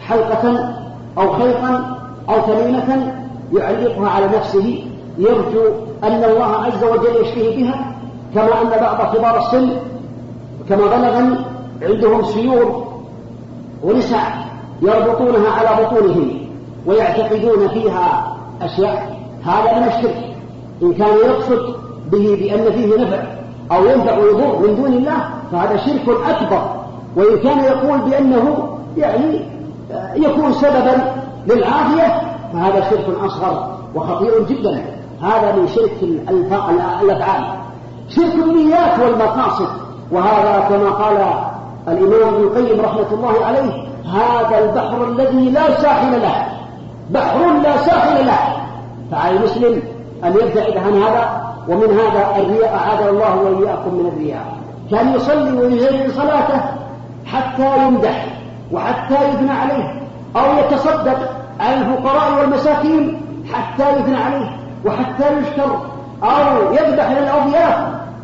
حلقة 0.00 0.74
أو 1.18 1.32
خيطا 1.32 1.98
أو 2.28 2.40
تميمة 2.40 3.12
يعلقها 3.52 4.10
على 4.10 4.26
نفسه. 4.26 4.84
يرجو 5.18 5.64
أن 6.04 6.24
الله 6.24 6.44
عز 6.44 6.84
وجل 6.84 7.20
يشفيه 7.20 7.56
بها 7.56 7.94
كما 8.34 8.62
أن 8.62 8.80
بعض 8.80 9.16
كبار 9.16 9.38
السن 9.38 9.70
كما 10.68 10.86
بلغني 10.86 11.36
عندهم 11.82 12.24
سيور 12.24 12.84
ونساء 13.82 14.46
يربطونها 14.82 15.50
على 15.50 15.84
بطونهم 15.84 16.38
ويعتقدون 16.86 17.68
فيها 17.68 18.36
أشياء 18.62 19.18
هذا 19.44 19.78
من 19.78 19.86
الشرك. 19.86 20.36
إن 20.82 20.94
كان 20.94 21.16
يقصد 21.16 21.74
به 22.12 22.36
بأن 22.40 22.72
فيه 22.72 23.04
نفع 23.04 23.22
أو 23.72 23.84
ينفع 23.84 24.18
ويضر 24.18 24.58
من 24.58 24.76
دون 24.76 24.92
الله 24.92 25.28
فهذا 25.52 25.76
شرك 25.76 26.08
أكبر. 26.28 26.70
وإن 27.16 27.38
كان 27.38 27.58
يقول 27.58 27.98
بأنه 27.98 28.68
يعني 28.96 29.40
يكون 30.16 30.52
سببا 30.52 31.12
للعافية 31.46 32.20
فهذا 32.52 32.90
شرك 32.90 33.06
أصغر 33.24 33.76
وخطير 33.94 34.46
جدا. 34.48 34.93
هذا 35.24 35.56
من 35.56 35.68
شرك 35.68 36.02
الأفعال. 37.02 37.44
شرك 38.08 38.34
النيات 38.34 38.98
والمقاصد. 38.98 39.68
وهذا 40.12 40.66
كما 40.68 40.90
قال 40.90 41.16
الإمام 41.88 42.34
ابن 42.34 42.42
القيم 42.42 42.80
رحمة 42.80 43.10
الله 43.12 43.44
عليه 43.46 43.72
هذا 44.04 44.58
البحر 44.64 45.08
الذي 45.08 45.50
لا 45.50 45.80
ساحل 45.80 46.22
له. 46.22 46.46
بحر 47.10 47.52
لا 47.62 47.76
ساحل 47.76 48.26
له. 48.26 48.38
فعلى 49.10 49.36
المسلم 49.36 49.82
أن 50.24 50.32
يبتعد 50.32 50.76
عن 50.76 51.02
هذا 51.02 51.44
ومن 51.68 51.98
هذا 52.00 52.36
الرياء 52.36 52.74
أعاذ 52.74 53.06
الله 53.08 53.36
وإياكم 53.36 53.94
من 53.94 54.12
الرياء. 54.16 54.46
كان 54.90 55.14
يصلي 55.14 55.58
ويزين 55.58 56.10
صلاته 56.10 56.60
حتى 57.26 57.86
يمدح 57.86 58.26
وحتى 58.72 59.28
يثنى 59.28 59.52
عليه 59.52 60.02
أو 60.36 60.58
يتصدق 60.58 61.18
على 61.60 61.76
الفقراء 61.76 62.40
والمساكين 62.40 63.20
حتى 63.52 63.90
يثنى 63.90 64.16
عليه. 64.16 64.63
وحتى 64.86 65.38
يشكر 65.38 65.78
أو 66.22 66.72
يذبح 66.72 67.10
للأضياف 67.10 67.74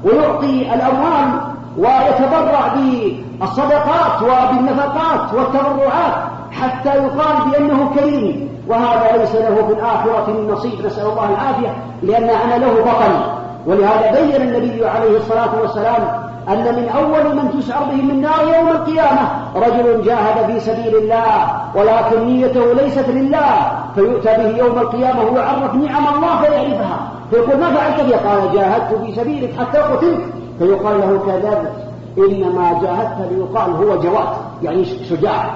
ويعطي 0.05 0.75
الأموال 0.75 1.41
ويتبرع 1.79 2.75
بالصدقات 2.75 4.23
وبالنفقات 4.23 5.35
والتبرعات 5.35 6.15
حتى 6.53 6.89
يقال 6.89 7.51
بأنه 7.51 7.91
كريم. 7.95 8.51
وهذا 8.69 9.17
ليس 9.17 9.35
له 9.35 9.67
في 9.67 9.73
الآخرة 9.73 10.33
من 10.33 10.51
نصيب. 10.51 10.87
نسأل 10.87 11.07
الله 11.07 11.29
العافية 11.29 11.77
لأن 12.03 12.31
عمله 12.31 12.73
بطل. 12.73 13.41
ولهذا 13.67 14.21
بين 14.21 14.43
النبي 14.43 14.87
عليه 14.87 15.17
الصلاة 15.17 15.61
والسلام 15.63 16.30
أن 16.49 16.75
من 16.77 16.89
أول 16.89 17.37
من 17.37 17.61
تسعر 17.61 17.85
به 17.85 18.03
من 18.03 18.21
نار 18.21 18.41
يوم 18.57 18.69
القيامة 18.69 19.31
رجل 19.57 20.03
جاهد 20.03 20.53
في 20.53 20.61
سبيل 20.61 20.97
الله 20.97 21.63
ولكن 21.75 22.27
نيته 22.27 22.73
ليست 22.73 23.09
لله 23.09 23.73
فيؤتى 23.95 24.37
به 24.37 24.57
يوم 24.57 24.79
القيامة 24.79 25.23
ويعرف 25.23 25.75
نعم 25.75 26.15
الله 26.17 26.43
فيعرفها. 26.43 26.99
فيقول 27.31 27.61
ما 27.61 27.71
فعلت 27.71 28.01
به 28.01 28.17
قال 28.17 28.53
جاهدت 28.53 28.95
في 29.05 29.15
سبيلك 29.15 29.61
حتى 29.61 29.79
قتلت. 29.79 30.21
فيقال 30.59 31.01
له 31.01 31.21
كذبت. 31.27 31.73
إنما 32.19 32.81
جاهدت 32.83 33.33
ليقال 33.33 33.71
هو 33.71 34.01
جواد 34.01 34.29
يعني 34.63 34.85
شجاع. 34.85 35.51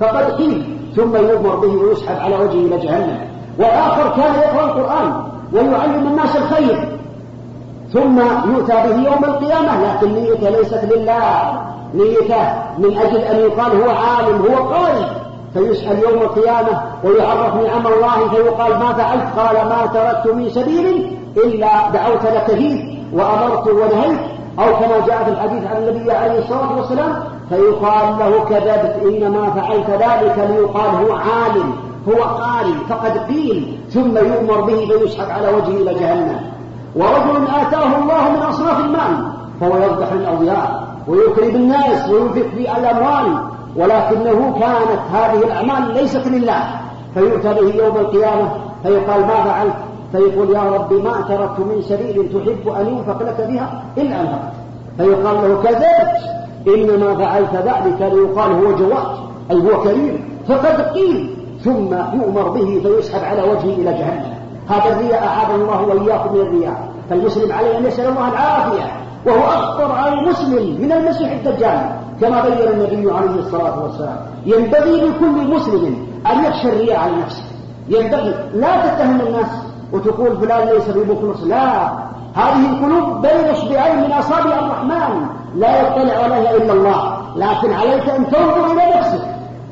فقد 0.00 0.24
قيل 0.24 0.76
ثم 0.96 1.16
يؤمر 1.16 1.56
به 1.56 1.76
ويسحب 1.76 2.16
على 2.20 2.36
وجهه 2.36 2.66
إلى 2.66 2.78
جهنم. 2.78 3.18
والآخر 3.58 4.08
كان 4.16 4.34
يقرأ 4.34 4.64
القرآن 4.64 5.22
ويعلم 5.52 6.06
الناس 6.06 6.36
الخير. 6.36 6.97
ثم 7.92 8.18
يؤتى 8.52 8.72
به 8.72 8.96
يوم 8.96 9.24
القيامة 9.24 9.82
لكن 9.82 10.12
نيته 10.14 10.50
ليست 10.50 10.84
لله. 10.84 11.62
نيته 11.94 12.52
من 12.78 12.98
أجل 12.98 13.16
أن 13.16 13.36
يقال 13.36 13.82
هو 13.82 13.90
عالم 13.90 14.46
هو 14.46 14.72
قارئ 14.72 15.06
فيسأل 15.54 15.98
يوم 16.02 16.22
القيامة 16.22 16.82
ويعرف 17.04 17.54
نعم 17.54 17.86
الله 17.86 18.28
فيقال 18.30 18.78
ما 18.78 18.92
فعلت 18.92 19.38
قال 19.38 19.56
ما 19.68 19.86
تركت 19.94 20.34
من 20.34 20.48
سبيل 20.50 21.16
إلا 21.36 21.90
دعوت 21.90 22.24
لك 22.24 22.56
فيه 22.56 22.98
وأمرت 23.12 23.66
ونهيت. 23.68 24.18
أو 24.58 24.64
كما 24.64 25.06
جاء 25.06 25.24
في 25.24 25.30
الحديث 25.30 25.66
عن 25.66 25.76
النبي 25.76 26.12
عليه 26.12 26.38
الصلاة 26.38 26.76
والسلام 26.76 27.14
فيقال 27.48 28.18
له 28.18 28.44
كذبت 28.44 28.96
إنما 29.02 29.50
فعلت 29.50 29.90
ذلك 29.90 30.48
ليقال 30.50 30.90
هو 31.06 31.12
عالم 31.16 31.72
هو 32.08 32.22
قارئ 32.22 32.74
فقد 32.88 33.18
قيل 33.18 33.78
ثم 33.90 34.16
يؤمر 34.18 34.60
به 34.60 34.86
فيسحب 34.86 35.30
على 35.30 35.48
وجهه 35.48 35.82
إلى 35.82 35.94
جهنم. 35.94 36.40
ورجل 36.96 37.46
آتاه 37.46 37.98
الله 37.98 38.30
من 38.30 38.42
أصناف 38.42 38.80
المال 38.80 39.32
فهو 39.60 39.76
يذبح 39.76 40.12
الأضياء 40.12 40.88
ويكرم 41.08 41.56
الناس 41.56 42.08
وينفق 42.10 42.48
في 42.54 42.60
الأموال 42.60 43.38
ولكنه 43.76 44.58
كانت 44.60 45.00
هذه 45.12 45.42
الأعمال 45.44 45.94
ليست 45.94 46.26
لله. 46.26 46.64
فيؤتى 47.14 47.54
به 47.54 47.84
يوم 47.84 47.96
القيامة 47.96 48.50
فيقال 48.82 49.20
ما 49.20 49.44
فعلت؟ 49.44 49.74
فيقول 50.12 50.50
يا 50.50 50.62
رب 50.62 50.92
ما 50.92 51.24
تركت 51.28 51.60
من 51.60 51.82
سبيل 51.82 52.28
تحب 52.28 52.68
أن 52.68 52.86
ينفق 52.86 53.22
لك 53.22 53.48
بها 53.50 53.82
إلا 53.98 54.20
أنفقت. 54.20 54.52
فيقال 54.96 55.36
له 55.36 55.62
كذبت 55.62 56.38
إنما 56.68 57.14
فعلت 57.14 57.54
ذلك 57.54 58.12
ليقال 58.12 58.52
هو 58.52 58.76
جواد 58.76 59.16
أي 59.50 59.56
هو 59.56 59.82
كريم 59.82 60.28
فقد 60.48 60.80
قيل 60.80 61.36
ثم 61.64 61.94
يؤمر 62.14 62.48
به 62.48 62.80
فيسحب 62.82 63.24
على 63.24 63.42
وجهه 63.42 63.74
إلى 63.74 63.92
جهنم. 63.92 64.37
هذا 64.68 64.96
الرياء 64.96 65.26
أعاذ 65.26 65.54
الله 65.60 65.82
وإياكم 65.82 66.34
من 66.34 66.40
الرياء. 66.40 66.88
فالمسلم 67.10 67.52
عليه 67.52 67.78
أن 67.78 67.86
يسأل 67.86 68.08
الله 68.08 68.28
العافية 68.28 68.92
وهو 69.26 69.44
أخطر 69.44 69.92
على 69.92 70.14
المسلم 70.20 70.82
من 70.82 70.92
المسيح 70.92 71.32
الدجال. 71.32 71.90
كما 72.20 72.42
بين 72.42 72.68
النبي 72.68 73.10
عليه 73.12 73.38
الصلاة 73.38 73.82
والسلام 73.82 74.16
ينبغي 74.46 75.00
لكل 75.00 75.54
مسلم 75.54 76.06
أن 76.32 76.44
يخشى 76.44 76.68
الرياء 76.68 77.00
على 77.00 77.12
نفسه. 77.16 77.42
ينبغي 77.88 78.34
لا 78.54 78.86
تتهم 78.86 79.20
الناس 79.20 79.50
وتقول 79.92 80.36
فلان 80.36 80.68
ليس 80.68 80.88
بمخلص. 80.88 81.42
لا 81.44 81.88
هذه 82.34 82.72
القلوب 82.72 83.22
بين 83.22 83.50
اصبعين 83.50 84.04
من 84.04 84.12
أصابع 84.12 84.58
الرحمن. 84.58 85.26
لا 85.54 85.80
يطلع 85.80 86.14
عليها 86.24 86.56
إلا 86.56 86.72
الله. 86.72 87.18
لكن 87.36 87.72
عليك 87.72 88.08
أن 88.08 88.30
تنظر 88.30 88.72
إلى 88.72 88.98
نفسك 88.98 89.22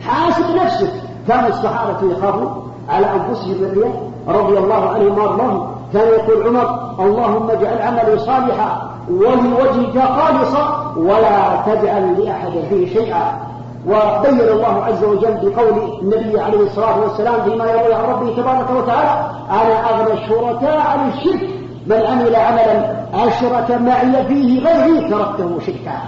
حاسب 0.00 0.44
نفسك. 0.64 0.92
كان 1.28 1.46
الصحابة 1.46 2.12
يخافون 2.12 2.72
على 2.88 3.06
أنفسهم 3.06 3.64
الرياء؟ 3.64 4.10
رضي 4.28 4.58
الله 4.58 4.88
عنهم 4.88 5.18
وارضاهم 5.18 5.66
كان 5.92 6.08
يقول 6.08 6.46
عمر 6.46 6.94
اللهم 7.00 7.50
اجعل 7.50 7.82
عملي 7.82 8.18
صالحا 8.18 8.90
ولوجهك 9.10 9.98
خالصا 9.98 10.92
ولا 10.96 11.60
تجعل 11.66 12.24
لأحد 12.24 12.50
فيه 12.68 12.94
شيئا. 12.94 13.38
وبين 13.86 14.40
الله 14.40 14.84
عز 14.84 15.04
وجل 15.04 15.38
بقول 15.42 16.00
النبي 16.02 16.40
عليه 16.40 16.60
الصلاة 16.60 17.00
والسلام 17.00 17.42
فيما 17.42 17.64
يروي 17.64 17.94
عن 17.94 18.04
ربه 18.04 18.36
تبارك 18.36 18.70
وتعالى 18.70 19.30
أنا 19.50 19.90
أغنى 19.90 20.12
الشركاء 20.12 20.78
عن 20.78 21.08
الشرك 21.08 21.48
من 21.86 22.02
عمل 22.06 22.36
عملا 22.36 22.96
اشرك 23.14 23.70
معي 23.70 24.24
فيه 24.28 24.60
غيري 24.60 25.10
تركته 25.10 25.58
شركا. 25.66 25.98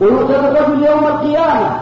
ويؤتى 0.00 0.36
الرجل 0.36 0.86
يوم 0.86 1.04
القيامة 1.06 1.80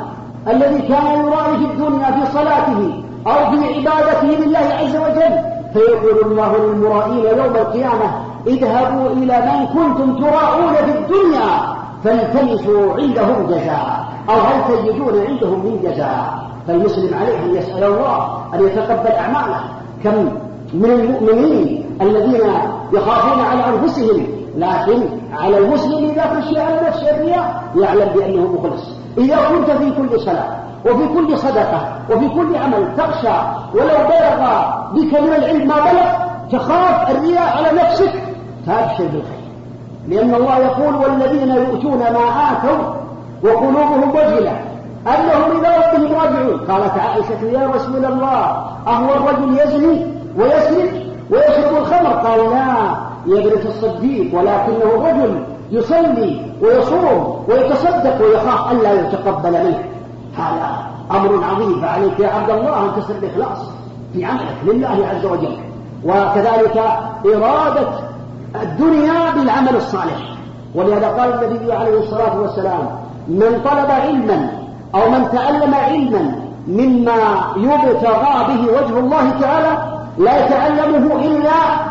الذي 0.48 0.78
كان 0.78 1.06
يرائي 1.06 1.56
في 1.58 1.64
الدنيا 1.64 2.10
في 2.10 2.32
صلاته 2.32 3.02
أو 3.26 3.50
في 3.50 3.74
عبادته 3.74 4.44
لله 4.44 4.58
عز 4.58 4.96
وجل. 4.96 5.56
فيقول 5.72 6.32
الله 6.32 6.56
للمرائين 6.56 7.24
يوم 7.24 7.56
القيامة 7.56 8.10
اذهبوا 8.46 9.10
إلى 9.10 9.40
من 9.40 9.66
كنتم 9.66 10.18
تراءون 10.18 10.74
في 10.74 10.98
الدنيا 10.98 11.76
فالتمسوا 12.04 12.94
عندهم 12.94 13.46
جزاء. 13.46 14.04
أو 14.28 14.34
هل 14.34 14.58
تجدون 14.68 15.26
عندهم 15.26 15.58
من 15.64 15.80
جزاء؟ 15.82 16.34
فالمسلم 16.66 17.14
عليه 17.14 17.38
أن 17.38 17.56
يسأل 17.56 17.84
الله 17.84 18.38
أن 18.54 18.66
يتقبل 18.66 19.12
أعماله. 19.12 19.60
كم 20.04 20.28
من 20.74 20.90
المؤمنين 20.90 21.84
الذين 22.00 22.50
يخافون 22.92 23.44
على 23.44 23.64
أنفسهم 23.68 24.26
لكن 24.56 25.02
على 25.32 25.58
المسلم 25.58 26.10
إذا 26.10 26.22
خشي 26.22 26.60
على 26.60 26.80
نفسه 26.88 27.10
الرياء 27.10 27.62
يعلم 27.76 28.08
بأنه 28.14 28.52
مخلص. 28.52 28.84
إذا 29.18 29.36
كنت 29.36 29.70
في 29.70 29.90
كل 29.90 30.20
صلاة 30.20 30.65
وفي 30.86 31.08
كل 31.14 31.38
صدقة 31.38 31.88
وفي 32.10 32.28
كل 32.28 32.56
عمل 32.56 32.96
تخشى. 32.96 33.36
ولو 33.74 33.98
بلغ 34.08 34.40
بك 34.92 35.20
من 35.20 35.32
العلم 35.38 35.68
ما 35.68 35.74
بلغ 35.74 36.08
تخاف 36.52 37.10
الرياء 37.10 37.56
على 37.56 37.78
نفسك. 37.82 38.12
فأبشر 38.66 39.04
بالخير. 39.04 39.46
لأن 40.08 40.34
الله 40.34 40.58
يقول 40.58 40.94
والذين 40.94 41.50
يؤتون 41.50 41.98
ما 41.98 42.52
آتوا 42.52 42.94
وقلوبهم 43.44 44.10
وجلة 44.10 44.60
أنهم 45.06 45.58
إلى 45.58 45.68
ربهم 45.76 46.14
راجعون. 46.14 46.60
قالت 46.68 46.98
عائشة 46.98 47.60
يا 47.60 47.70
رسول 47.74 48.04
الله 48.04 48.64
أهو 48.86 49.14
الرجل 49.14 49.58
يزني 49.60 50.06
ويسرق 50.38 50.92
ويشرب 51.30 51.76
الخمر. 51.76 52.10
قال 52.10 52.50
لا 52.50 53.38
ابنة 53.38 53.64
الصديق 53.64 54.34
ولكنه 54.34 54.94
الرجل 54.94 55.42
يصلي 55.70 56.40
ويصوم 56.62 57.44
ويتصدق 57.48 58.22
ويخاف 58.22 58.72
ألا 58.72 58.92
يتقبل 58.92 59.52
منه. 59.52 59.84
هذا 60.38 60.86
أمر 61.10 61.44
عظيم. 61.44 61.80
فعليك 61.80 62.20
يا 62.20 62.28
عبد 62.28 62.50
الله 62.50 62.84
أن 62.84 63.02
تسر 63.02 63.14
الإخلاص 63.22 63.58
في 64.12 64.24
عملك 64.24 64.56
لله 64.64 65.06
عز 65.06 65.26
وجل. 65.26 65.56
وكذلك 66.04 66.76
إرادة 67.26 67.88
الدنيا 68.62 69.30
بالعمل 69.34 69.76
الصالح. 69.76 70.36
ولهذا 70.74 71.08
قال 71.08 71.44
النبي 71.44 71.72
عليه 71.72 71.98
الصلاة 71.98 72.40
والسلام 72.40 72.88
من 73.28 73.60
طلب 73.64 73.90
علما 73.90 74.50
أو 74.94 75.10
من 75.10 75.28
تعلم 75.32 75.74
علما 75.74 76.34
مما 76.68 77.16
يبتغى 77.56 78.46
به 78.48 78.62
وجه 78.72 78.98
الله 78.98 79.30
تعالى 79.40 79.96
لا 80.18 80.46
يتعلمه 80.46 81.14
إلا 81.14 81.50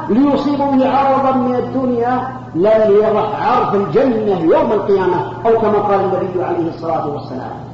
ليصيب 0.10 0.58
به 0.58 0.90
عرضا 0.90 1.32
من 1.32 1.56
الدنيا 1.56 2.28
لن 2.56 2.92
يرح 3.02 3.52
عرف 3.52 3.76
الجنة 3.76 4.40
يوم 4.40 4.72
القيامة. 4.72 5.32
أو 5.46 5.60
كما 5.60 5.80
قال 5.80 6.00
النبي 6.00 6.44
عليه 6.44 6.70
الصلاة 6.70 7.08
والسلام. 7.08 7.65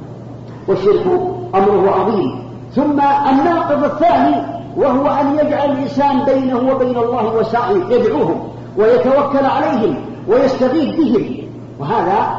والشرك 0.68 1.06
أمره 1.54 1.90
عظيم. 1.90 2.42
ثم 2.74 3.00
الناقض 3.30 3.84
الثاني 3.84 4.36
وهو 4.76 5.06
أن 5.06 5.38
يجعل 5.38 5.70
الإنسان 5.70 6.24
بينه 6.24 6.72
وبين 6.72 6.96
الله 6.96 7.36
وسائل 7.36 7.92
يدعوهم 7.92 8.48
ويتوكل 8.78 9.46
عليهم 9.46 9.96
ويستغيث 10.28 10.96
بهم. 10.96 11.36
وهذا 11.80 12.38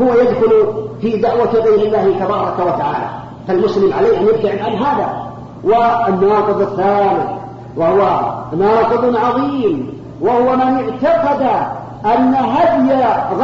هو 0.00 0.14
يدخل 0.14 0.52
في 1.00 1.16
دعوة 1.16 1.50
غير 1.52 1.86
الله 1.86 2.18
تبارك 2.24 2.58
وتعالى. 2.58 3.08
فالمسلم 3.48 3.92
عليه 3.92 4.18
أن 4.18 4.26
يبتعد 4.26 4.58
عن 4.58 4.72
هذا. 4.72 5.24
والناقض 5.64 6.60
الثالث 6.60 7.30
وهو 7.76 8.20
ناقض 8.56 9.16
عظيم. 9.16 9.94
وهو 10.20 10.56
من 10.56 10.60
اعتقد 10.60 11.42
أن 12.04 12.34
هدي 12.34 12.92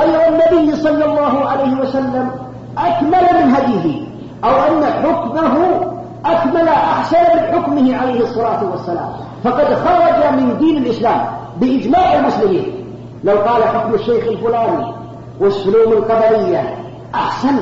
غير 0.00 0.28
النبي 0.28 0.76
صلى 0.76 1.04
الله 1.04 1.48
عليه 1.48 1.80
وسلم 1.80 2.30
أكمل 2.78 3.44
من 3.44 3.54
هديه. 3.54 4.09
أو 4.44 4.50
أن 4.50 4.84
حكمه 4.84 5.80
أكمل 6.26 6.68
أحسن 6.68 7.16
من 7.16 7.40
حكمه 7.40 7.96
عليه 7.96 8.20
الصلاة 8.20 8.70
والسلام. 8.70 9.08
فقد 9.44 9.74
خرج 9.74 10.34
من 10.34 10.58
دين 10.58 10.76
الإسلام 10.76 11.26
بإجماع 11.56 12.14
المسلمين. 12.14 12.84
لو 13.24 13.38
قال 13.38 13.64
حكم 13.64 13.94
الشيخ 13.94 14.24
الفلاني 14.28 14.92
والسلوم 15.40 15.92
القبلية 15.92 16.74
أحسن 17.14 17.54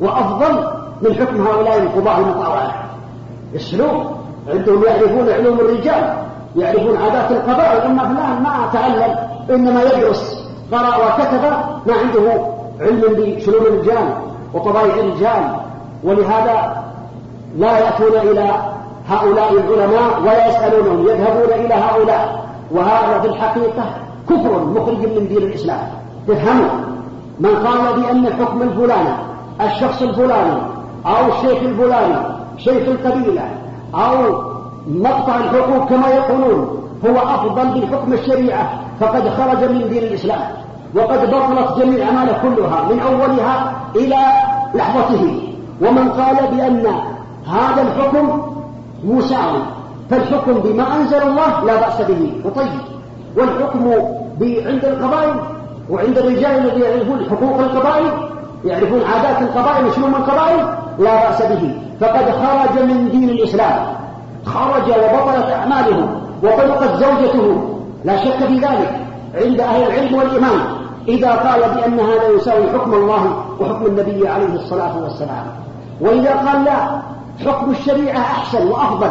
وأفضل 0.00 0.68
من 1.02 1.14
حكم 1.14 1.46
هؤلاء 1.46 1.78
القضاة 1.78 2.18
المطاوعة. 2.18 2.74
اسلوب 3.56 4.06
عندهم 4.48 4.84
يعرفون 4.84 5.30
علوم 5.30 5.60
الرجال 5.60 6.14
يعرفون 6.56 6.96
عادات 6.96 7.30
القبائل 7.30 7.80
اما 7.80 8.02
فلان 8.02 8.42
ما 8.42 8.68
تعلم 8.72 9.16
إنما 9.50 9.82
يدرس 9.82 10.48
قرأ 10.72 10.96
وكتب 10.96 11.42
ما 11.86 11.94
عنده 11.94 12.46
علم 12.80 13.14
بشؤون 13.16 13.66
الرجال 13.66 14.14
وطبائع 14.54 14.94
الرجال 14.94 15.56
ولهذا 16.04 16.84
لا 17.58 17.78
يأتون 17.78 18.30
إلى 18.30 18.50
هؤلاء 19.08 19.52
العلماء 19.52 20.20
ولا 20.20 20.48
يسألونهم 20.48 21.06
يذهبون 21.08 21.64
إلى 21.64 21.74
هؤلاء. 21.74 22.44
وهذا 22.70 23.20
في 23.20 23.28
الحقيقة 23.28 23.84
كفر 24.30 24.64
مخرج 24.64 24.98
من 24.98 25.26
دين 25.28 25.38
الإسلام. 25.38 25.88
تفهموا 26.28 26.70
من 27.40 27.50
قال 27.66 28.00
بأن 28.00 28.26
حكم 28.32 28.62
الفلاني 28.62 29.14
الشخص 29.60 30.02
الفلاني 30.02 30.56
أو 31.06 31.28
الشيخ 31.28 31.62
الفلاني 31.62 32.16
شيخ 32.58 32.88
القبيلة 32.88 33.42
أو 33.94 34.42
مقطع 34.88 35.36
الحقوق 35.36 35.88
كما 35.88 36.08
يقولون 36.08 36.82
هو 37.06 37.18
أفضل 37.18 37.64
من 37.64 37.86
حكم 37.92 38.12
الشريعة 38.12 38.70
فقد 39.00 39.28
خرج 39.28 39.70
من 39.70 39.88
دين 39.88 40.02
الإسلام. 40.02 40.40
وقد 40.96 41.30
بطلت 41.30 41.78
جميع 41.78 41.94
الأعمال 41.94 42.28
كلها 42.42 42.82
من 42.90 43.00
أولها 43.00 43.72
إلى 43.96 44.16
لحظته. 44.74 45.53
ومن 45.82 46.10
قال 46.10 46.36
بأن 46.56 46.86
هذا 47.46 47.82
الحكم 47.82 48.42
مساوي 49.04 49.62
فالحكم 50.10 50.52
بما 50.52 50.96
أنزل 50.96 51.22
الله 51.22 51.64
لا 51.64 51.80
بأس 51.80 52.02
به 52.02 52.32
وطيب. 52.44 52.80
والحكم 53.36 53.92
عند 54.40 54.84
القبائل 54.84 55.34
وعند 55.90 56.18
الرجال 56.18 56.44
الذين 56.44 56.82
يعرفون 56.82 57.26
حقوق 57.30 57.58
القبائل 57.58 58.12
يعرفون 58.64 59.00
عادات 59.14 59.42
القبائل 59.42 59.86
وشؤون 59.86 60.14
القبائل 60.14 60.66
لا 60.98 61.28
بأس 61.28 61.42
به. 61.42 61.74
فقد 62.00 62.24
خرج 62.30 62.82
من 62.82 63.08
دين 63.10 63.28
الإسلام. 63.28 63.86
خرج 64.46 64.88
وبطلت 64.88 65.52
أعماله 65.52 66.08
وطلقت 66.42 66.96
زوجته. 66.96 67.76
لا 68.04 68.24
شك 68.24 68.46
في 68.46 68.54
ذلك. 68.54 69.00
عند 69.34 69.60
أهل 69.60 69.82
العلم 69.82 70.14
والإيمان. 70.14 70.60
إذا 71.08 71.32
قال 71.32 71.60
بأن 71.60 72.00
هذا 72.00 72.28
يساوي 72.36 72.66
حكم 72.72 72.94
الله 72.94 73.44
وحكم 73.60 73.86
النبي 73.86 74.28
عليه 74.28 74.54
الصلاة 74.54 75.02
والسلام. 75.02 75.46
وإذا 76.00 76.34
قال 76.34 76.64
لا 76.64 77.00
حكم 77.46 77.70
الشريعة 77.70 78.18
أحسن 78.18 78.68
وأفضل 78.68 79.10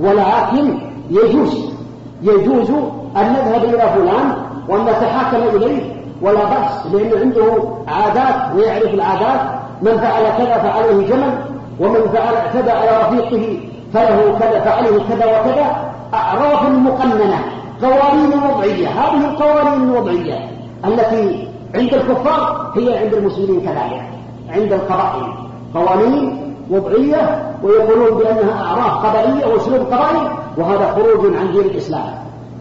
ولكن 0.00 0.78
يجوز 1.10 1.74
يجوز 2.22 2.70
أن 3.16 3.32
نذهب 3.32 3.64
إلى 3.64 3.90
فلان 3.94 4.32
وأن 4.68 4.82
نتحاكم 4.82 5.56
إليه 5.56 5.94
ولا 6.22 6.44
بأس 6.44 6.86
لأنه 6.92 7.20
عنده 7.20 7.62
عادات 7.88 8.56
ويعرف 8.56 8.94
العادات 8.94 9.40
من 9.82 9.98
فعل 9.98 10.22
كذا 10.38 10.58
فعليه 10.58 11.06
جمل 11.06 11.34
ومن 11.80 12.08
فعل 12.12 12.34
اعتدى 12.34 12.70
على 12.70 12.90
رفيقه 13.02 13.58
فله 13.92 14.38
كذا 14.38 14.60
فعله 14.60 15.02
كذا 15.08 15.40
وكذا. 15.40 15.76
أعراف 16.14 16.62
مقننة 16.62 17.38
قوانين 17.82 18.32
وضعية 18.50 18.88
هذه 18.88 19.24
القوانين 19.24 19.90
الوضعية. 19.90 20.53
التي 20.88 21.48
عند 21.74 21.94
الكفار 21.94 22.72
هي 22.76 22.98
عند 22.98 23.14
المسلمين 23.14 23.60
كذلك 23.60 24.02
عند 24.48 24.72
القبائل. 24.72 25.32
قوانين 25.74 26.54
وضعية 26.70 27.52
ويقولون 27.62 28.18
بأنها 28.18 28.62
أعراف 28.62 29.06
قبائلية 29.06 29.46
وأسلوب 29.46 29.80
قبائل 29.80 30.28
وهذا 30.56 30.92
خروج 30.92 31.36
عن 31.36 31.52
دين 31.52 31.60
الإسلام. 31.60 32.14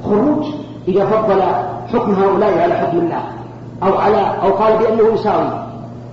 خروج 0.06 0.46
إذا 0.88 1.06
فضل 1.06 1.42
حكم 1.94 2.12
هؤلاء 2.12 2.60
على 2.60 2.74
حكم 2.74 2.98
الله 2.98 3.24
أو 3.84 3.98
على 3.98 4.36
أو 4.44 4.50
قال 4.52 4.78
بأنه 4.78 5.14
يساوي 5.14 5.50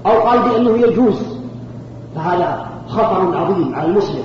أو 0.07 0.21
قال 0.21 0.39
بأنه 0.39 0.79
يجوز 0.79 1.23
فهذا 2.17 2.67
خطر 2.89 3.37
عظيم 3.39 3.75
على 3.75 3.89
المسلم. 3.89 4.25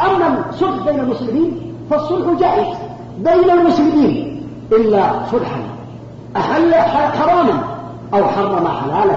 أما 0.00 0.44
الصلح 0.50 0.84
بين 0.84 1.00
المسلمين 1.00 1.74
فالصلح 1.90 2.40
جائز 2.40 2.76
بين 3.18 3.50
المسلمين 3.50 4.42
إلا 4.72 5.10
صلحا. 5.30 5.73
أحل 6.36 6.74
حراما 7.18 7.60
أو 8.14 8.24
حرم 8.24 8.68
حلالا. 8.68 9.16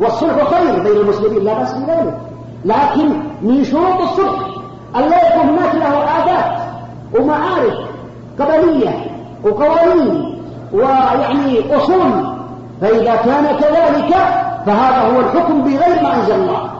والصلح 0.00 0.44
خير 0.44 0.82
بين 0.82 0.96
المسلمين 1.00 1.44
لا 1.44 1.54
بأس 1.54 1.72
بذلك. 1.72 2.18
لكن 2.64 3.08
من 3.42 3.64
شروط 3.64 4.00
الصلح 4.00 4.40
أن 4.96 5.00
لا 5.00 5.28
يكون 5.28 5.48
هناك 5.48 5.74
له 5.74 5.96
عادات 5.98 6.62
ومعارف 7.14 7.74
قبلية 8.40 9.06
وقوانين 9.44 10.38
ويعني 10.72 11.76
أصول. 11.76 12.32
فإذا 12.80 13.16
كان 13.16 13.46
كذلك 13.60 14.14
فهذا 14.66 15.14
هو 15.14 15.20
الحكم 15.20 15.62
بغير 15.62 16.02
ما 16.02 16.14
أنزل 16.16 16.34
الله. 16.34 16.70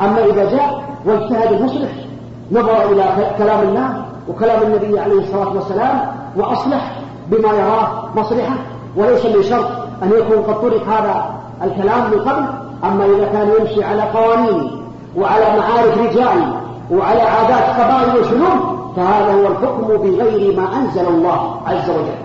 أما 0.00 0.24
إذا 0.24 0.50
جاء 0.50 0.82
واجتهد 1.06 1.52
المصلح 1.52 1.90
نظر 2.52 2.92
إلى 2.92 3.04
كلام 3.38 3.60
الله 3.60 4.04
وكلام 4.28 4.62
النبي 4.62 5.00
عليه 5.00 5.20
الصلاة 5.20 5.48
والسلام 5.48 6.00
وأصلح 6.36 6.92
بما 7.28 7.48
يراه 7.48 8.04
مصلحة 8.16 8.54
وليس 8.96 9.26
من 9.26 9.42
شرط 9.42 9.66
أن 10.02 10.10
يكون 10.18 10.42
قد 10.42 10.60
طرق 10.60 10.88
هذا 10.88 11.24
الكلام 11.62 12.10
من 12.10 12.18
قبل 12.18 12.44
أما 12.84 13.04
إذا 13.04 13.28
كان 13.32 13.48
يمشي 13.60 13.84
على 13.84 14.02
قوانين 14.02 14.70
وعلى 15.16 15.44
معارف 15.44 15.98
رجال 15.98 16.52
وعلى 16.90 17.20
عادات 17.20 17.80
قبائل 17.80 18.20
وشلوم 18.20 18.82
فهذا 18.96 19.32
هو 19.34 19.46
الحكم 19.46 19.86
بغير 19.86 20.56
ما 20.56 20.76
أنزل 20.76 21.08
الله 21.08 21.56
عز 21.66 21.90
وجل. 21.90 22.22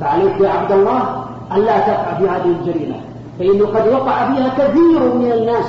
فعليك 0.00 0.40
يا 0.40 0.50
عبد 0.50 0.72
الله 0.72 1.24
أن 1.52 1.60
لا 1.60 1.78
تقع 1.78 2.14
في 2.18 2.28
هذه 2.28 2.44
الجريمة 2.60 2.96
فإنه 3.38 3.66
قد 3.66 3.88
وقع 3.88 4.34
فيها 4.34 4.48
كثير 4.58 5.14
من 5.14 5.32
الناس 5.32 5.66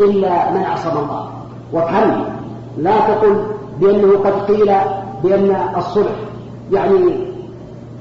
إلا 0.00 0.50
من 0.50 0.64
عصم 0.64 0.98
الله. 0.98 1.28
وكم؟ 1.72 2.24
لا 2.78 3.00
تقل 3.00 3.36
بأنه 3.80 4.18
قد 4.24 4.52
قيل 4.52 4.72
بأن 5.24 5.56
الصلح 5.76 6.12
يعني 6.72 7.16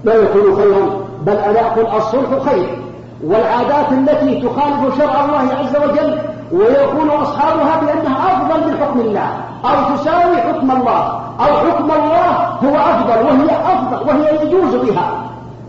لا 0.04 0.14
يكون 0.14 0.56
خيرا. 0.56 1.05
بل 1.26 1.34
أنا 1.34 1.68
أقول 1.68 1.86
الصلح 1.98 2.44
خير. 2.46 2.78
والعادات 3.24 3.92
التي 3.92 4.42
تخالف 4.42 4.98
شرع 4.98 5.26
الله 5.26 5.54
عز 5.60 5.76
وجل 5.76 6.20
ويقول 6.52 7.10
أصحابها 7.10 7.82
بأنها 7.82 8.34
أفضل 8.34 8.68
من 8.68 8.78
حكم 8.78 9.00
الله. 9.00 9.28
أو 9.66 9.96
تساوي 9.96 10.38
حكم 10.38 10.72
الله. 10.72 11.22
أو 11.40 11.46
حكم 11.46 11.92
الله 11.92 12.32
هو 12.64 12.76
أفضل 12.76 13.26
وهي 13.26 13.58
أفضل 13.74 14.10
وهي 14.10 14.46
يجوز 14.46 14.76
بها. 14.76 15.12